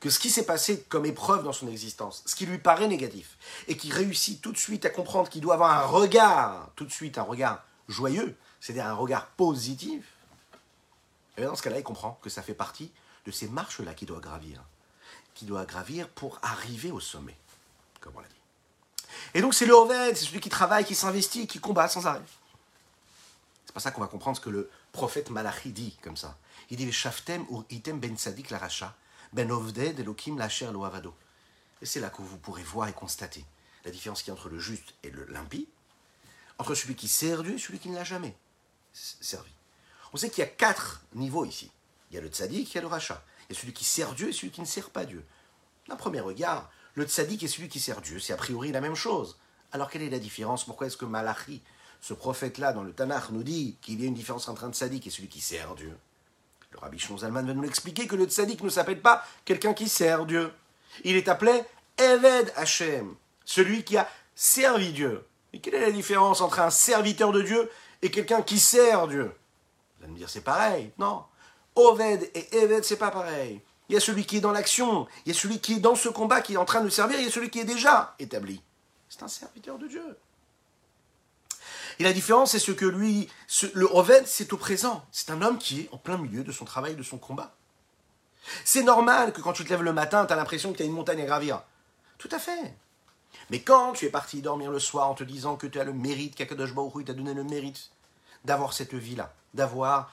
que 0.00 0.08
ce 0.08 0.18
qui 0.18 0.30
s'est 0.30 0.46
passé 0.46 0.82
comme 0.88 1.04
épreuve 1.04 1.44
dans 1.44 1.52
son 1.52 1.68
existence, 1.68 2.22
ce 2.24 2.34
qui 2.34 2.46
lui 2.46 2.58
paraît 2.58 2.88
négatif, 2.88 3.36
et 3.68 3.76
qui 3.76 3.92
réussit 3.92 4.40
tout 4.40 4.52
de 4.52 4.56
suite 4.56 4.86
à 4.86 4.90
comprendre 4.90 5.28
qu'il 5.28 5.42
doit 5.42 5.54
avoir 5.54 5.72
un 5.72 5.86
regard, 5.86 6.70
tout 6.76 6.84
de 6.84 6.92
suite 6.92 7.18
un 7.18 7.22
regard 7.22 7.62
joyeux, 7.88 8.36
c'est-à-dire 8.60 8.86
un 8.86 8.94
regard 8.94 9.26
positif, 9.26 10.04
et 11.36 11.42
dans 11.44 11.54
ce 11.54 11.62
cas-là, 11.62 11.78
il 11.78 11.82
comprend 11.82 12.18
que 12.22 12.30
ça 12.30 12.42
fait 12.42 12.54
partie 12.54 12.90
de 13.26 13.30
ces 13.30 13.48
marches-là 13.48 13.94
qu'il 13.94 14.08
doit 14.08 14.20
gravir, 14.20 14.62
qu'il 15.34 15.48
doit 15.48 15.64
gravir 15.64 16.08
pour 16.08 16.38
arriver 16.42 16.90
au 16.90 17.00
sommet, 17.00 17.36
comme 18.00 18.14
on 18.16 18.20
l'a 18.20 18.28
dit. 18.28 18.34
Et 19.34 19.40
donc 19.40 19.54
c'est 19.54 19.66
le 19.66 19.74
Oved, 19.74 20.16
c'est 20.16 20.26
celui 20.26 20.40
qui 20.40 20.48
travaille, 20.48 20.84
qui 20.84 20.94
s'investit, 20.94 21.46
qui 21.46 21.58
combat 21.58 21.88
sans 21.88 22.06
arrêt. 22.06 22.20
C'est 23.70 23.74
pas 23.74 23.78
ça 23.78 23.92
qu'on 23.92 24.00
va 24.00 24.08
comprendre 24.08 24.36
ce 24.36 24.42
que 24.42 24.50
le 24.50 24.68
prophète 24.90 25.30
Malachi 25.30 25.70
dit 25.70 25.96
comme 26.02 26.16
ça. 26.16 26.36
Il 26.70 26.76
dit 26.76 26.90
Shaftem 26.90 27.46
ou 27.50 27.64
item 27.70 28.00
ben 28.00 28.16
sadik 28.16 28.50
la 28.50 28.58
racha, 28.58 28.96
ben 29.32 29.48
ovded 29.52 30.00
elokim 30.00 30.36
lacher 30.36 30.72
lo 30.72 30.84
avado. 30.84 31.14
Et 31.80 31.86
c'est 31.86 32.00
là 32.00 32.10
que 32.10 32.20
vous 32.20 32.36
pourrez 32.36 32.64
voir 32.64 32.88
et 32.88 32.92
constater 32.92 33.44
la 33.84 33.92
différence 33.92 34.24
qu'il 34.24 34.32
y 34.32 34.36
a 34.36 34.40
entre 34.40 34.48
le 34.48 34.58
juste 34.58 34.94
et 35.04 35.10
le 35.10 35.24
l'impie, 35.26 35.68
entre 36.58 36.74
celui 36.74 36.96
qui 36.96 37.06
sert 37.06 37.44
Dieu 37.44 37.54
et 37.54 37.58
celui 37.58 37.78
qui 37.78 37.90
ne 37.90 37.94
l'a 37.94 38.02
jamais 38.02 38.36
servi. 38.92 39.52
On 40.12 40.16
sait 40.16 40.30
qu'il 40.30 40.40
y 40.40 40.48
a 40.48 40.50
quatre 40.50 41.04
niveaux 41.14 41.44
ici. 41.44 41.70
Il 42.10 42.16
y 42.16 42.18
a 42.18 42.20
le 42.20 42.26
tzaddik, 42.26 42.72
il 42.72 42.74
y 42.74 42.78
a 42.78 42.80
le 42.80 42.88
rachat. 42.88 43.22
Il 43.48 43.54
y 43.54 43.56
a 43.56 43.60
celui 43.60 43.72
qui 43.72 43.84
sert 43.84 44.14
Dieu 44.14 44.30
et 44.30 44.32
celui 44.32 44.50
qui 44.50 44.62
ne 44.62 44.66
sert 44.66 44.90
pas 44.90 45.04
Dieu. 45.04 45.24
D'un 45.86 45.94
premier 45.94 46.18
regard, 46.18 46.72
le 46.94 47.04
tzaddik 47.04 47.44
et 47.44 47.48
celui 47.48 47.68
qui 47.68 47.78
sert 47.78 48.00
Dieu, 48.00 48.18
c'est 48.18 48.32
a 48.32 48.36
priori 48.36 48.72
la 48.72 48.80
même 48.80 48.96
chose. 48.96 49.38
Alors 49.70 49.88
quelle 49.88 50.02
est 50.02 50.10
la 50.10 50.18
différence? 50.18 50.64
Pourquoi 50.64 50.88
est-ce 50.88 50.96
que 50.96 51.04
Malachi, 51.04 51.62
ce 52.00 52.14
prophète-là 52.14 52.72
dans 52.72 52.82
le 52.82 52.92
Tanakh, 52.92 53.30
nous 53.30 53.42
dit 53.42 53.76
qu'il 53.82 54.00
y 54.00 54.04
a 54.04 54.06
une 54.06 54.14
différence 54.14 54.48
entre 54.48 54.64
un 54.64 54.72
tzaddik 54.72 55.06
et 55.06 55.10
celui 55.10 55.28
qui 55.28 55.40
sert 55.40 55.74
Dieu 55.74 55.96
Le 56.72 56.78
rabbi 56.78 56.98
Zalman 56.98 57.46
va 57.46 57.54
nous 57.54 57.64
expliquer 57.64 58.06
que 58.06 58.16
le 58.16 58.24
tzaddik 58.24 58.62
ne 58.62 58.70
s'appelle 58.70 59.00
pas 59.00 59.24
quelqu'un 59.44 59.74
qui 59.74 59.88
sert 59.88 60.26
Dieu. 60.26 60.52
Il 61.04 61.16
est 61.16 61.28
appelé 61.28 61.62
Eved 61.98 62.52
Hashem, 62.56 63.14
celui 63.44 63.84
qui 63.84 63.96
a 63.96 64.08
servi 64.34 64.92
Dieu. 64.92 65.26
Et 65.52 65.60
quelle 65.60 65.74
est 65.74 65.80
la 65.80 65.90
différence 65.90 66.40
entre 66.40 66.60
un 66.60 66.70
serviteur 66.70 67.32
de 67.32 67.42
Dieu 67.42 67.70
et 68.02 68.10
quelqu'un 68.10 68.42
qui 68.42 68.58
sert 68.58 69.08
Dieu? 69.08 69.32
Vous 69.98 70.04
allez 70.04 70.12
me 70.12 70.18
dire 70.18 70.30
c'est 70.30 70.40
pareil. 70.40 70.92
Non. 70.98 71.24
Oved 71.74 72.30
et 72.34 72.56
Eved, 72.56 72.84
c'est 72.84 72.96
pas 72.96 73.10
pareil. 73.10 73.60
Il 73.88 73.94
y 73.94 73.96
a 73.96 74.00
celui 74.00 74.24
qui 74.24 74.36
est 74.36 74.40
dans 74.40 74.52
l'action, 74.52 75.08
il 75.26 75.32
y 75.32 75.36
a 75.36 75.38
celui 75.38 75.58
qui 75.58 75.74
est 75.74 75.80
dans 75.80 75.96
ce 75.96 76.08
combat, 76.08 76.40
qui 76.40 76.54
est 76.54 76.56
en 76.56 76.64
train 76.64 76.80
de 76.80 76.88
servir, 76.88 77.18
il 77.18 77.24
y 77.24 77.28
a 77.28 77.30
celui 77.30 77.50
qui 77.50 77.58
est 77.58 77.64
déjà 77.64 78.14
établi. 78.20 78.62
C'est 79.08 79.24
un 79.24 79.28
serviteur 79.28 79.78
de 79.78 79.88
Dieu. 79.88 80.16
Et 82.00 82.02
la 82.02 82.14
différence, 82.14 82.52
c'est 82.52 82.58
ce 82.58 82.72
que 82.72 82.86
lui, 82.86 83.28
le 83.74 83.86
Oved, 83.94 84.26
c'est 84.26 84.54
au 84.54 84.56
présent. 84.56 85.04
C'est 85.12 85.30
un 85.30 85.42
homme 85.42 85.58
qui 85.58 85.82
est 85.82 85.88
en 85.92 85.98
plein 85.98 86.16
milieu 86.16 86.42
de 86.42 86.50
son 86.50 86.64
travail, 86.64 86.96
de 86.96 87.02
son 87.02 87.18
combat. 87.18 87.54
C'est 88.64 88.82
normal 88.82 89.34
que 89.34 89.42
quand 89.42 89.52
tu 89.52 89.64
te 89.64 89.68
lèves 89.68 89.82
le 89.82 89.92
matin, 89.92 90.24
tu 90.24 90.32
as 90.32 90.36
l'impression 90.36 90.72
que 90.72 90.78
tu 90.78 90.82
as 90.82 90.86
une 90.86 90.94
montagne 90.94 91.20
à 91.20 91.26
gravir. 91.26 91.62
Tout 92.16 92.30
à 92.32 92.38
fait. 92.38 92.74
Mais 93.50 93.60
quand 93.60 93.92
tu 93.92 94.06
es 94.06 94.08
parti 94.08 94.40
dormir 94.40 94.70
le 94.70 94.78
soir 94.78 95.10
en 95.10 95.14
te 95.14 95.24
disant 95.24 95.56
que 95.56 95.66
tu 95.66 95.78
as 95.78 95.84
le 95.84 95.92
mérite, 95.92 96.36
qu'Akadosh 96.36 96.74
Baruch 96.74 97.04
t'a 97.04 97.12
donné 97.12 97.34
le 97.34 97.44
mérite 97.44 97.90
d'avoir 98.46 98.72
cette 98.72 98.94
vie-là, 98.94 99.34
d'avoir 99.52 100.10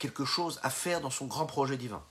quelque 0.00 0.24
chose 0.24 0.58
à 0.64 0.70
faire 0.70 1.00
dans 1.00 1.10
son 1.10 1.26
grand 1.26 1.46
projet 1.46 1.76
divin, 1.76 2.02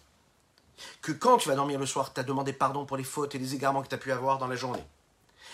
que 1.02 1.12
quand 1.12 1.40
tu 1.40 1.50
vas 1.50 1.56
dormir 1.56 1.78
le 1.78 1.86
soir, 1.86 2.14
tu 2.14 2.22
as 2.22 2.24
demandé 2.24 2.54
pardon 2.54 2.86
pour 2.86 2.96
les 2.96 3.04
fautes 3.04 3.36
et 3.36 3.38
les 3.38 3.54
égarements 3.54 3.82
que 3.82 3.90
tu 3.90 3.96
as 3.96 3.98
pu 3.98 4.14
avoir 4.14 4.38
dans 4.38 4.48
la 4.48 4.56
journée, 4.56 4.86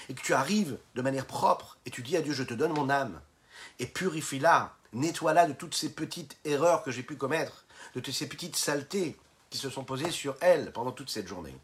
et 0.10 0.14
que 0.14 0.22
tu 0.22 0.34
arrives 0.34 0.78
de 0.96 1.02
manière 1.02 1.26
propre 1.26 1.78
et 1.86 1.90
tu 1.90 2.02
dis 2.02 2.18
à 2.18 2.22
Dieu, 2.22 2.34
je 2.34 2.44
te 2.44 2.54
donne 2.54 2.74
mon 2.74 2.90
âme, 2.90 3.20
et 3.80 3.86
purifie-la, 3.86 4.74
nettoie-la 4.94 5.48
de 5.48 5.54
toutes 5.54 5.76
ces 5.76 5.90
petites 5.90 6.38
erreurs 6.46 6.84
que 6.84 6.92
j'ai 6.92 7.04
pu 7.04 7.16
commettre, 7.16 7.66
de 7.96 8.00
toutes 8.00 8.14
ces 8.14 8.30
petites 8.30 8.56
saletés 8.56 9.18
qui 9.50 9.58
se 9.58 9.70
sont 9.70 9.84
posées 9.84 10.12
sur 10.12 10.36
elle 10.42 10.72
pendant 10.72 10.92
toute 10.92 11.10
cette 11.10 11.28
journée. 11.28 11.56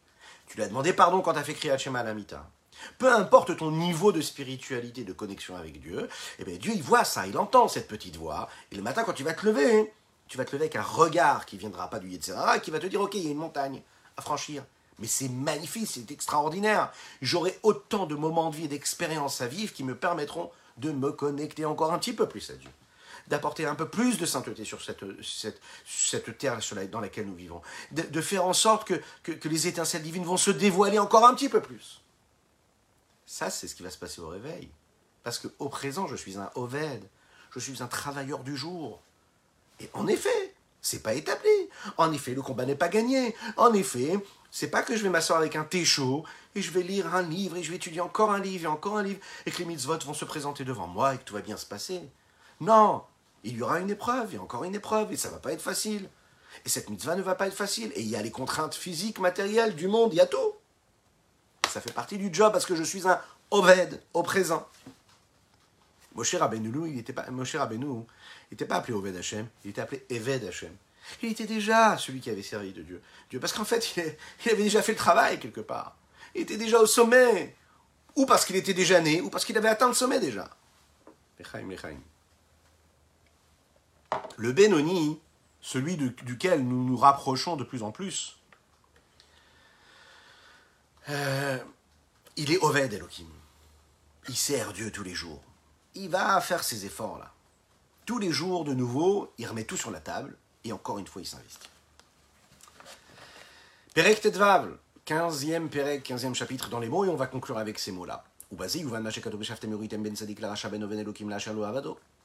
Tu 0.48 0.58
lui 0.58 0.64
as 0.64 0.68
demandé 0.68 0.94
pardon 0.94 1.22
quand 1.22 1.34
tu 1.34 1.40
as 1.40 1.44
fait 1.44 1.54
crier 1.54 1.78
Shema 1.78 2.04
Lamita. 2.04 2.50
Peu 2.98 3.12
importe 3.14 3.56
ton 3.58 3.72
niveau 3.72 4.12
de 4.12 4.22
spiritualité, 4.22 5.04
de 5.04 5.14
connexion 5.14 5.56
avec 5.56 5.80
Dieu, 5.80 6.10
eh 6.40 6.44
bien 6.44 6.58
Dieu 6.58 6.74
il 6.76 6.84
voit 6.84 7.04
ça, 7.04 7.28
il 7.28 7.38
entend 7.38 7.68
cette 7.68 7.88
petite 7.88 8.18
voix, 8.18 8.50
et 8.72 8.76
le 8.76 8.82
matin 8.82 9.04
quand 9.04 9.14
tu 9.14 9.24
vas 9.24 9.34
te 9.34 9.46
lever, 9.46 9.94
tu 10.28 10.38
vas 10.38 10.46
te 10.46 10.52
lever 10.54 10.66
avec 10.66 10.76
un 10.76 10.82
regard 10.82 11.46
qui 11.46 11.58
viendra 11.58 11.90
pas 11.90 12.00
du 12.00 12.10
Yetzirah, 12.10 12.60
qui 12.60 12.72
va 12.72 12.80
te 12.80 12.88
dire, 12.88 13.02
ok, 13.02 13.14
il 13.16 13.24
y 13.24 13.28
a 13.28 13.32
une 13.32 13.38
montagne 13.38 13.82
à 14.18 14.22
franchir. 14.22 14.64
Mais 15.00 15.08
c'est 15.08 15.30
magnifique, 15.30 15.88
c'est 15.88 16.12
extraordinaire. 16.12 16.92
J'aurai 17.22 17.60
autant 17.64 18.06
de 18.06 18.16
moments 18.16 18.50
de 18.50 18.56
vie 18.56 18.66
et 18.66 18.68
d'expériences 18.68 19.42
à 19.42 19.48
vivre 19.48 19.74
qui 19.74 19.84
me 19.84 19.96
permettront 19.96 20.52
de 20.78 20.92
me 20.92 21.12
connecter 21.12 21.66
encore 21.66 21.94
un 21.94 22.00
petit 22.00 22.14
peu 22.14 22.28
plus 22.28 22.50
à 22.50 22.54
Dieu. 22.54 22.70
D'apporter 23.28 23.66
un 23.66 23.76
peu 23.76 23.88
plus 23.88 24.18
de 24.18 24.26
sainteté 24.26 24.66
sur 24.66 24.82
cette, 24.82 25.04
cette, 25.24 26.38
terre 26.38 26.60
dans 26.92 27.00
laquelle 27.00 27.26
nous 27.26 27.36
vivons. 27.36 27.62
De, 27.92 28.22
faire 28.22 28.46
en 28.46 28.54
sorte 28.54 28.86
que, 28.86 29.02
que, 29.24 29.48
les 29.48 29.68
étincelles 29.68 30.04
divines 30.04 30.26
vont 30.26 30.38
se 30.38 30.52
dévoiler 30.52 31.00
encore 31.00 31.26
un 31.26 31.34
petit 31.34 31.50
peu 31.50 31.62
plus. 31.62 32.02
Ça, 33.26 33.50
c'est 33.50 33.68
ce 33.68 33.76
qui 33.76 33.84
va 33.84 33.90
se 33.90 33.98
passer 33.98 34.20
au 34.20 34.28
réveil. 34.28 34.70
Parce 35.24 35.40
qu'au 35.40 35.70
présent, 35.70 36.06
je 36.08 36.16
suis 36.16 36.38
un 36.38 36.52
Oved. 36.56 37.04
Je 37.52 37.60
suis 37.60 37.82
un 37.82 37.88
travailleur 37.88 38.44
du 38.44 38.58
jour. 38.58 39.02
Et 39.80 39.90
en 39.94 40.08
effet, 40.08 40.54
c'est 40.82 41.02
pas 41.02 41.14
établi. 41.14 41.50
En 41.98 42.12
effet, 42.12 42.34
le 42.34 42.42
combat 42.42 42.66
n'est 42.66 42.76
pas 42.76 42.90
gagné. 42.90 43.36
En 43.58 43.74
effet, 43.74 44.20
c'est 44.56 44.68
pas 44.68 44.84
que 44.84 44.96
je 44.96 45.02
vais 45.02 45.10
m'asseoir 45.10 45.40
avec 45.40 45.56
un 45.56 45.64
thé 45.64 45.84
chaud 45.84 46.24
et 46.54 46.62
je 46.62 46.70
vais 46.70 46.84
lire 46.84 47.16
un 47.16 47.24
livre 47.24 47.58
et 47.58 47.64
je 47.64 47.72
vais 47.72 47.78
étudier 47.78 48.02
encore 48.02 48.32
un 48.32 48.40
livre 48.40 48.66
et 48.66 48.68
encore 48.68 49.00
un 49.00 49.04
livre 49.04 49.20
et 49.48 49.52
que 49.52 49.58
les 49.58 49.66
mitzvot 49.66 49.98
vont 50.06 50.14
se 50.14 50.26
présenter 50.26 50.64
devant 50.64 50.86
moi 50.86 51.16
et 51.16 51.18
que 51.18 51.24
tout 51.24 51.34
va 51.34 51.42
bien 51.42 51.58
se 51.58 51.66
passer. 51.66 52.04
Non, 52.62 53.02
il 53.44 53.58
y 53.58 53.64
aura 53.64 53.80
une 53.80 53.90
épreuve 53.90 54.36
et 54.36 54.38
encore 54.38 54.64
une 54.64 54.76
épreuve 54.76 55.12
et 55.12 55.18
ça 55.18 55.30
va 55.30 55.40
pas 55.40 55.54
être 55.54 55.62
facile. 55.64 56.08
Et 56.68 56.70
cette 56.70 56.92
mitzvah 56.92 57.16
ne 57.16 57.24
va 57.24 57.34
pas 57.34 57.48
être 57.48 57.56
facile. 57.56 57.92
Et 57.96 58.02
il 58.02 58.08
y 58.08 58.16
a 58.16 58.22
les 58.22 58.30
contraintes 58.30 58.76
physiques, 58.76 59.18
matérielles 59.18 59.74
du 59.74 59.88
monde, 59.88 60.14
il 60.14 60.18
y 60.18 60.22
a 60.22 60.28
tout. 60.28 60.54
Ça 61.68 61.82
fait 61.82 61.92
partie 61.92 62.20
du 62.20 62.32
job 62.32 62.54
parce 62.54 62.68
que 62.68 62.76
je 62.76 62.84
suis 62.84 63.08
un 63.08 63.20
Oved 63.50 64.04
au 64.14 64.22
présent. 64.22 64.68
Moshe 66.14 66.36
Rabbeinu, 66.36 66.90
il 66.90 66.98
n'était 66.98 67.12
pas, 67.12 67.26
Rabbeinu, 67.56 68.06
n'était 68.52 68.66
pas 68.66 68.76
appelé 68.76 68.94
Oved 68.94 69.18
Hashem, 69.18 69.48
il 69.66 69.72
était 69.72 69.82
appelé 69.82 70.06
Eved 70.12 70.44
Hashem. 70.44 70.78
Il 71.22 71.32
était 71.32 71.46
déjà 71.46 71.98
celui 71.98 72.20
qui 72.20 72.30
avait 72.30 72.44
servi 72.44 72.72
de 72.72 72.82
Dieu. 72.82 73.02
Dieu 73.30 73.40
parce 73.40 73.54
qu'en 73.54 73.66
fait, 73.66 73.96
il 74.46 74.52
avait 74.52 74.64
déjà 74.64 74.82
fait 74.82 74.94
le 74.94 74.98
travail 74.98 75.40
quelque 75.40 75.62
part. 75.62 75.98
Il 76.36 76.42
était 76.42 76.58
déjà 76.58 76.80
au 76.80 76.86
sommet. 76.86 77.56
Ou 78.16 78.26
parce 78.26 78.46
qu'il 78.46 78.56
était 78.56 78.74
déjà 78.74 79.02
né, 79.02 79.22
ou 79.22 79.30
parce 79.30 79.44
qu'il 79.44 79.58
avait 79.58 79.70
atteint 79.70 79.88
le 79.88 79.94
sommet 79.94 80.20
déjà. 80.20 80.50
Le 84.38 84.52
Benoni, 84.52 85.20
celui 85.62 85.98
duquel 85.98 86.64
nous 86.64 86.84
nous 86.84 86.98
rapprochons 86.98 87.56
de 87.56 87.64
plus 87.64 87.82
en 87.82 87.92
plus, 87.92 88.38
euh, 91.10 91.58
il 92.36 92.52
est 92.52 92.60
Oved 92.60 92.94
Elohim. 92.94 93.28
Il 94.30 94.38
sert 94.38 94.74
Dieu 94.74 94.92
tous 94.92 95.04
les 95.04 95.16
jours. 95.16 95.42
Il 95.96 96.10
va 96.10 96.40
faire 96.40 96.64
ses 96.64 96.86
efforts 96.86 97.18
là. 97.18 97.34
Tous 98.06 98.20
les 98.20 98.32
jours, 98.32 98.64
de 98.64 98.74
nouveau, 98.74 99.34
il 99.38 99.48
remet 99.48 99.64
tout 99.64 99.78
sur 99.78 99.92
la 99.92 100.00
table 100.00 100.38
et 100.64 100.72
encore 100.72 101.00
une 101.00 101.08
fois, 101.08 101.22
il 101.22 101.26
s'investit. 101.26 101.70
Perek 103.94 104.22
Tetvav, 104.22 104.78
15e 105.06 105.70
Perek, 105.70 106.08
15e 106.08 106.34
chapitre 106.34 106.70
dans 106.70 106.80
les 106.80 106.90
mots, 106.90 107.06
et 107.06 107.10
on 107.10 107.16
va 107.16 107.28
conclure 107.28 107.58
avec 107.58 107.78
ces 107.78 107.92
mots-là. 107.92 108.24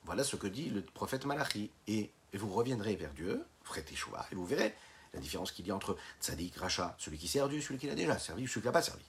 Voilà 0.04 0.24
ce 0.24 0.36
que 0.36 0.46
dit 0.46 0.70
le 0.70 0.82
prophète 0.82 1.24
Malachi. 1.26 1.70
Et 1.86 2.10
vous 2.34 2.52
reviendrez 2.52 2.96
vers 2.96 3.12
Dieu, 3.12 3.44
ferez 3.64 3.84
et 4.30 4.34
vous 4.34 4.46
verrez 4.46 4.74
la 5.14 5.20
différence 5.20 5.52
qu'il 5.52 5.66
y 5.66 5.70
a 5.70 5.74
entre 5.74 5.96
Tzadik, 6.20 6.56
Racha, 6.56 6.94
celui 6.98 7.18
qui 7.18 7.28
sert 7.28 7.48
Dieu, 7.48 7.60
celui 7.60 7.78
qui 7.78 7.86
l'a 7.86 7.94
déjà 7.94 8.18
servi, 8.18 8.46
celui 8.46 8.60
qui 8.60 8.66
l'a 8.66 8.72
pas 8.72 8.82
servi. 8.82 9.04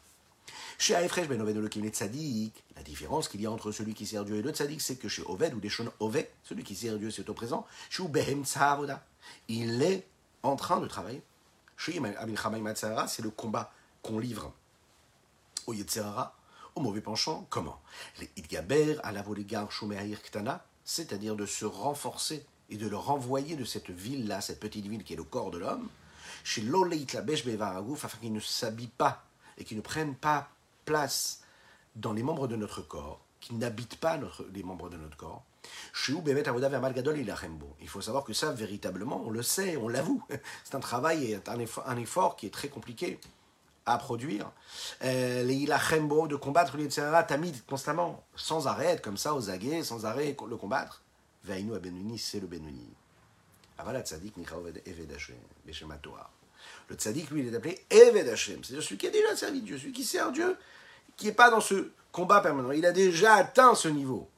Chez 0.78 0.96
Aefresh 0.96 1.28
ben 1.28 1.42
Oved 1.42 1.58
Elohim 1.58 1.86
et 1.86 1.90
Tzadik, 1.90 2.64
la 2.76 2.84
différence 2.84 3.28
qu'il 3.28 3.42
y 3.42 3.46
a 3.46 3.52
entre 3.52 3.72
celui 3.72 3.94
qui 3.94 4.06
sert 4.06 4.24
Dieu 4.24 4.38
et 4.38 4.42
le 4.42 4.52
Tzadik, 4.52 4.82
c'est 4.82 4.96
que 4.96 5.10
chez 5.10 5.24
Oved 5.24 5.54
ou 5.54 5.60
des 5.60 5.70
Shon 5.70 5.92
Oved, 6.00 6.28
celui 6.44 6.64
qui 6.64 6.76
sert 6.76 6.98
Dieu 6.98 7.12
c'est 7.12 7.30
au 7.30 7.34
présent, 7.34 7.68
chez 7.90 8.04
Ubehem 8.04 8.46
Tzavoda, 8.46 9.04
il 9.48 9.82
est 9.82 10.06
en 10.44 10.56
train 10.56 10.80
de 10.80 10.88
travailler. 10.88 11.22
C'est 11.78 13.22
le 13.22 13.30
combat 13.30 13.72
qu'on 14.02 14.20
livre 14.20 14.54
au 15.68 15.74
Yetzerara, 15.74 16.36
au 16.76 16.82
mauvais 16.82 17.02
penchant. 17.02 17.46
Comment? 17.50 17.80
Les 18.20 18.30
Idgaber, 18.38 18.98
à 19.04 19.12
la 19.12 19.24
Ktana, 19.24 20.66
c'est-à-dire 20.84 21.36
de 21.36 21.46
se 21.46 21.66
renforcer 21.66 22.46
et 22.70 22.78
de 22.78 22.88
le 22.88 22.98
renvoyer 22.98 23.56
de 23.56 23.66
cette 23.66 23.90
ville-là, 23.90 24.42
cette 24.42 24.60
petite 24.60 24.86
ville 24.86 25.04
qui 25.04 25.14
est 25.14 25.18
le 25.18 25.24
corps 25.24 25.52
de 25.52 25.58
l'homme, 25.58 25.90
chez 26.44 26.62
Loleit 26.62 27.06
la 27.14 27.22
afin 28.04 28.18
qu'il 28.20 28.34
ne 28.34 28.40
s'habille 28.40 28.88
pas 28.88 29.24
et 29.58 29.64
qu'il 29.64 29.78
ne 29.78 29.82
prenne 29.82 30.16
pas 30.16 30.50
place 30.86 31.42
dans 31.96 32.14
les 32.14 32.24
membres 32.24 32.48
de 32.48 32.56
notre 32.56 32.82
corps, 32.82 33.20
qui 33.40 33.56
n'habitent 33.56 34.00
pas 34.00 34.20
les 34.54 34.64
membres 34.64 34.90
de 34.90 34.98
notre 34.98 35.18
corps. 35.18 35.44
Il 37.82 37.88
faut 37.88 38.02
savoir 38.02 38.24
que 38.24 38.34
ça, 38.34 38.52
véritablement, 38.52 39.24
on 39.26 39.30
le 39.30 39.44
sait, 39.44 39.78
on 39.78 39.88
l'avoue. 39.88 40.24
C'est 40.64 40.76
un 40.76 40.80
travail 40.80 41.32
et 41.32 41.40
un 41.86 41.98
effort, 41.98 42.36
qui 42.36 42.46
est 42.46 42.54
très 42.54 42.70
compliqué 42.70 43.20
à 43.86 43.98
produire. 43.98 44.52
Euh, 45.04 45.44
les 45.44 45.66
de 45.66 46.36
combattre 46.36 46.78
les 46.78 46.90
tamid 46.90 47.66
constamment, 47.66 48.24
sans 48.36 48.68
arrêt, 48.68 49.00
comme 49.02 49.18
ça, 49.18 49.34
aux 49.34 49.50
aguets, 49.50 49.84
sans 49.84 50.06
arrêt 50.06 50.36
le 50.48 50.58
combattre. 50.58 51.02
Veinu 51.44 51.78
Benuni, 51.80 52.20
c'est 52.20 52.40
le 52.40 52.48
Benuni. 52.48 52.90
Le 56.90 56.96
tzaddik, 56.96 57.30
lui, 57.30 57.42
il 57.42 57.54
est 57.54 57.56
appelé 57.56 57.80
Eved 57.90 58.28
Hashem. 58.28 58.64
C'est-à-dire 58.64 58.84
celui 58.84 58.98
qui 58.98 59.08
a 59.08 59.12
déjà 59.12 59.36
servi 59.36 59.62
Dieu, 59.62 59.78
celui 59.78 59.94
qui 59.94 60.04
sert 60.04 60.32
Dieu, 60.32 60.58
qui 61.16 61.28
n'est 61.28 61.34
pas 61.34 61.50
dans 61.50 61.62
ce 61.62 61.92
combat 62.12 62.42
permanent. 62.42 62.72
Il 62.72 62.86
a 62.86 62.92
déjà 62.92 63.36
atteint 63.36 63.76
ce 63.76 63.88
niveau. 63.88 64.30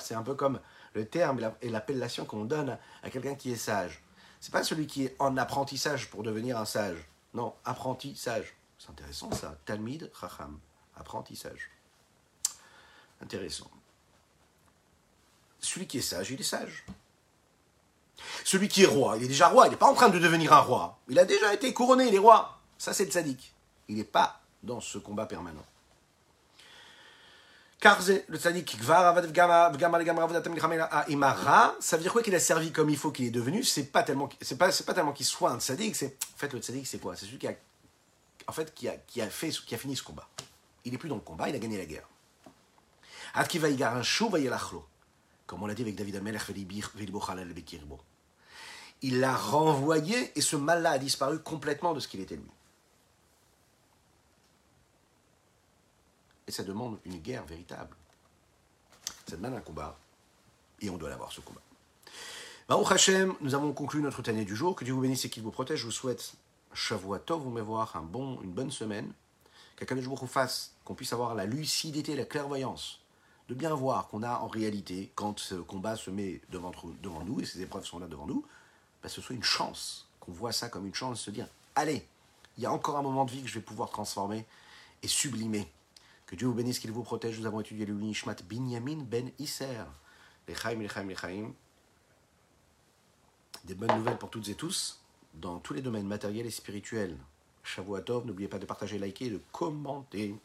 C'est 0.00 0.14
un 0.14 0.22
peu 0.22 0.34
comme 0.34 0.60
le 0.94 1.06
terme 1.06 1.52
et 1.62 1.68
l'appellation 1.68 2.24
qu'on 2.24 2.44
donne 2.44 2.78
à 3.02 3.10
quelqu'un 3.10 3.34
qui 3.34 3.52
est 3.52 3.56
sage. 3.56 4.02
C'est 4.40 4.52
pas 4.52 4.64
celui 4.64 4.86
qui 4.86 5.04
est 5.04 5.16
en 5.18 5.36
apprentissage 5.36 6.10
pour 6.10 6.22
devenir 6.22 6.58
un 6.58 6.64
sage. 6.64 6.98
Non, 7.34 7.54
apprentissage. 7.64 8.54
C'est 8.78 8.90
intéressant 8.90 9.32
ça. 9.32 9.58
Talmid 9.64 10.10
Chacham. 10.18 10.58
Apprentissage. 10.96 11.70
Intéressant. 13.20 13.70
Celui 15.60 15.86
qui 15.86 15.98
est 15.98 16.02
sage, 16.02 16.30
il 16.30 16.40
est 16.40 16.44
sage. 16.44 16.86
Celui 18.44 18.68
qui 18.68 18.82
est 18.82 18.86
roi, 18.86 19.16
il 19.16 19.24
est 19.24 19.28
déjà 19.28 19.48
roi, 19.48 19.66
il 19.66 19.70
n'est 19.70 19.76
pas 19.76 19.90
en 19.90 19.94
train 19.94 20.08
de 20.08 20.18
devenir 20.18 20.52
un 20.52 20.60
roi. 20.60 20.98
Il 21.08 21.18
a 21.18 21.24
déjà 21.24 21.52
été 21.52 21.72
couronné, 21.74 22.08
il 22.08 22.14
est 22.14 22.18
roi. 22.18 22.60
Ça, 22.78 22.92
c'est 22.92 23.04
le 23.04 23.10
sadique. 23.10 23.52
Il 23.88 23.96
n'est 23.96 24.04
pas 24.04 24.40
dans 24.62 24.80
ce 24.80 24.98
combat 24.98 25.26
permanent. 25.26 25.64
Car 27.78 28.00
le 28.28 28.38
tzaddik, 28.38 28.78
ça 28.82 29.12
veut 31.96 32.02
dire 32.02 32.12
quoi 32.12 32.22
qu'il 32.22 32.34
a 32.34 32.40
servi 32.40 32.72
comme 32.72 32.88
il 32.88 32.96
faut 32.96 33.12
qu'il 33.12 33.26
est 33.26 33.30
devenu 33.30 33.62
C'est 33.62 33.92
pas 33.92 34.02
tellement, 34.02 34.28
c'est 34.40 34.56
pas, 34.56 34.70
pas 34.70 34.94
tellement 34.94 35.12
qu'il 35.12 35.26
soit 35.26 35.50
un 35.50 35.60
tzaddik, 35.60 35.94
c'est, 35.94 36.16
en 36.34 36.38
fait, 36.38 36.52
le 36.52 36.60
tzaddik, 36.60 36.86
c'est 36.86 36.98
quoi 36.98 37.16
C'est 37.16 37.26
celui 37.26 37.38
qui 37.38 37.48
a, 37.48 37.54
en 38.46 38.52
fait, 38.52 38.74
qui 38.74 38.88
a, 38.88 38.96
qui 38.96 39.20
a 39.20 39.28
fait, 39.28 39.50
qui 39.50 39.74
a 39.74 39.78
fini 39.78 39.94
ce 39.94 40.02
combat. 40.02 40.26
Il 40.84 40.92
n'est 40.92 40.98
plus 40.98 41.08
dans 41.08 41.16
le 41.16 41.20
combat, 41.20 41.48
il 41.48 41.54
a 41.54 41.58
gagné 41.58 41.76
la 41.76 41.84
guerre. 41.84 42.08
Comme 45.46 45.62
on 45.62 45.66
l'a 45.66 45.74
dit 45.74 45.82
avec 45.82 45.96
David 45.96 46.16
Amelech, 46.16 46.42
il 49.02 49.20
l'a 49.20 49.36
renvoyé 49.36 50.32
et 50.36 50.40
ce 50.40 50.56
mal-là 50.56 50.92
a 50.92 50.98
disparu 50.98 51.38
complètement 51.40 51.92
de 51.92 52.00
ce 52.00 52.08
qu'il 52.08 52.20
était 52.20 52.36
lui. 52.36 52.50
Et 56.46 56.52
ça 56.52 56.62
demande 56.62 56.98
une 57.04 57.18
guerre 57.18 57.44
véritable. 57.44 57.96
Ça 59.28 59.36
demande 59.36 59.54
un 59.54 59.60
combat. 59.60 59.96
Et 60.80 60.90
on 60.90 60.96
doit 60.96 61.08
l'avoir, 61.08 61.32
ce 61.32 61.40
combat. 61.40 61.60
Baruch 62.68 62.92
Hashem, 62.92 63.34
nous 63.40 63.54
avons 63.54 63.72
conclu 63.72 64.00
notre 64.00 64.28
année 64.28 64.44
du 64.44 64.54
jour. 64.54 64.74
Que 64.74 64.84
Dieu 64.84 64.94
vous 64.94 65.00
bénisse 65.00 65.24
et 65.24 65.30
qu'il 65.30 65.42
vous 65.42 65.50
protège. 65.50 65.80
Je 65.80 65.86
vous 65.86 65.92
souhaite 65.92 66.34
Shavua 66.74 67.18
Tov, 67.18 67.42
vous 67.42 67.64
voir 67.64 67.96
un 67.96 68.02
bon, 68.02 68.40
une 68.42 68.52
bonne 68.52 68.70
semaine. 68.70 69.12
Jour 69.98 70.16
vous 70.16 70.26
fasse, 70.26 70.72
qu'on 70.84 70.94
puisse 70.94 71.12
avoir 71.12 71.34
la 71.34 71.44
lucidité, 71.46 72.16
la 72.16 72.24
clairvoyance, 72.24 73.00
de 73.48 73.54
bien 73.54 73.74
voir 73.74 74.08
qu'on 74.08 74.22
a 74.22 74.38
en 74.38 74.48
réalité, 74.48 75.10
quand 75.14 75.38
ce 75.38 75.54
combat 75.54 75.96
se 75.96 76.10
met 76.10 76.40
devant, 76.50 76.72
nous 77.24 77.40
et 77.40 77.44
ces 77.44 77.60
épreuves 77.60 77.84
sont 77.84 77.98
là 77.98 78.06
devant 78.06 78.26
nous, 78.26 78.44
bah, 79.02 79.08
ce 79.08 79.20
soit 79.20 79.36
une 79.36 79.42
chance, 79.42 80.08
qu'on 80.20 80.32
voit 80.32 80.52
ça 80.52 80.68
comme 80.68 80.86
une 80.86 80.94
chance 80.94 81.20
se 81.20 81.30
dire 81.30 81.46
allez, 81.74 82.06
il 82.56 82.62
y 82.62 82.66
a 82.66 82.72
encore 82.72 82.96
un 82.96 83.02
moment 83.02 83.24
de 83.24 83.30
vie 83.30 83.42
que 83.42 83.48
je 83.48 83.54
vais 83.54 83.60
pouvoir 83.60 83.90
transformer 83.90 84.46
et 85.02 85.08
sublimer. 85.08 85.70
Que 86.26 86.34
Dieu 86.34 86.48
vous 86.48 86.54
bénisse, 86.54 86.80
qu'il 86.80 86.90
vous 86.90 87.04
protège. 87.04 87.38
Nous 87.38 87.46
avons 87.46 87.60
étudié 87.60 87.86
le 87.86 87.94
Nishmat 87.94 88.36
Binyamin 88.48 89.04
Ben 89.04 89.30
Isser. 89.38 89.84
Lechaim, 90.48 90.80
Lechaim, 90.80 91.04
Lechaim. 91.04 91.52
Des 93.64 93.74
bonnes 93.74 93.96
nouvelles 93.96 94.18
pour 94.18 94.30
toutes 94.30 94.48
et 94.48 94.54
tous, 94.54 95.00
dans 95.34 95.60
tous 95.60 95.74
les 95.74 95.82
domaines 95.82 96.06
matériels 96.06 96.46
et 96.46 96.50
spirituels. 96.50 97.16
Shavuatov, 97.62 98.26
n'oubliez 98.26 98.48
pas 98.48 98.58
de 98.58 98.66
partager, 98.66 98.98
liker 98.98 99.26
et 99.26 99.30
de 99.30 99.40
commenter. 99.52 100.36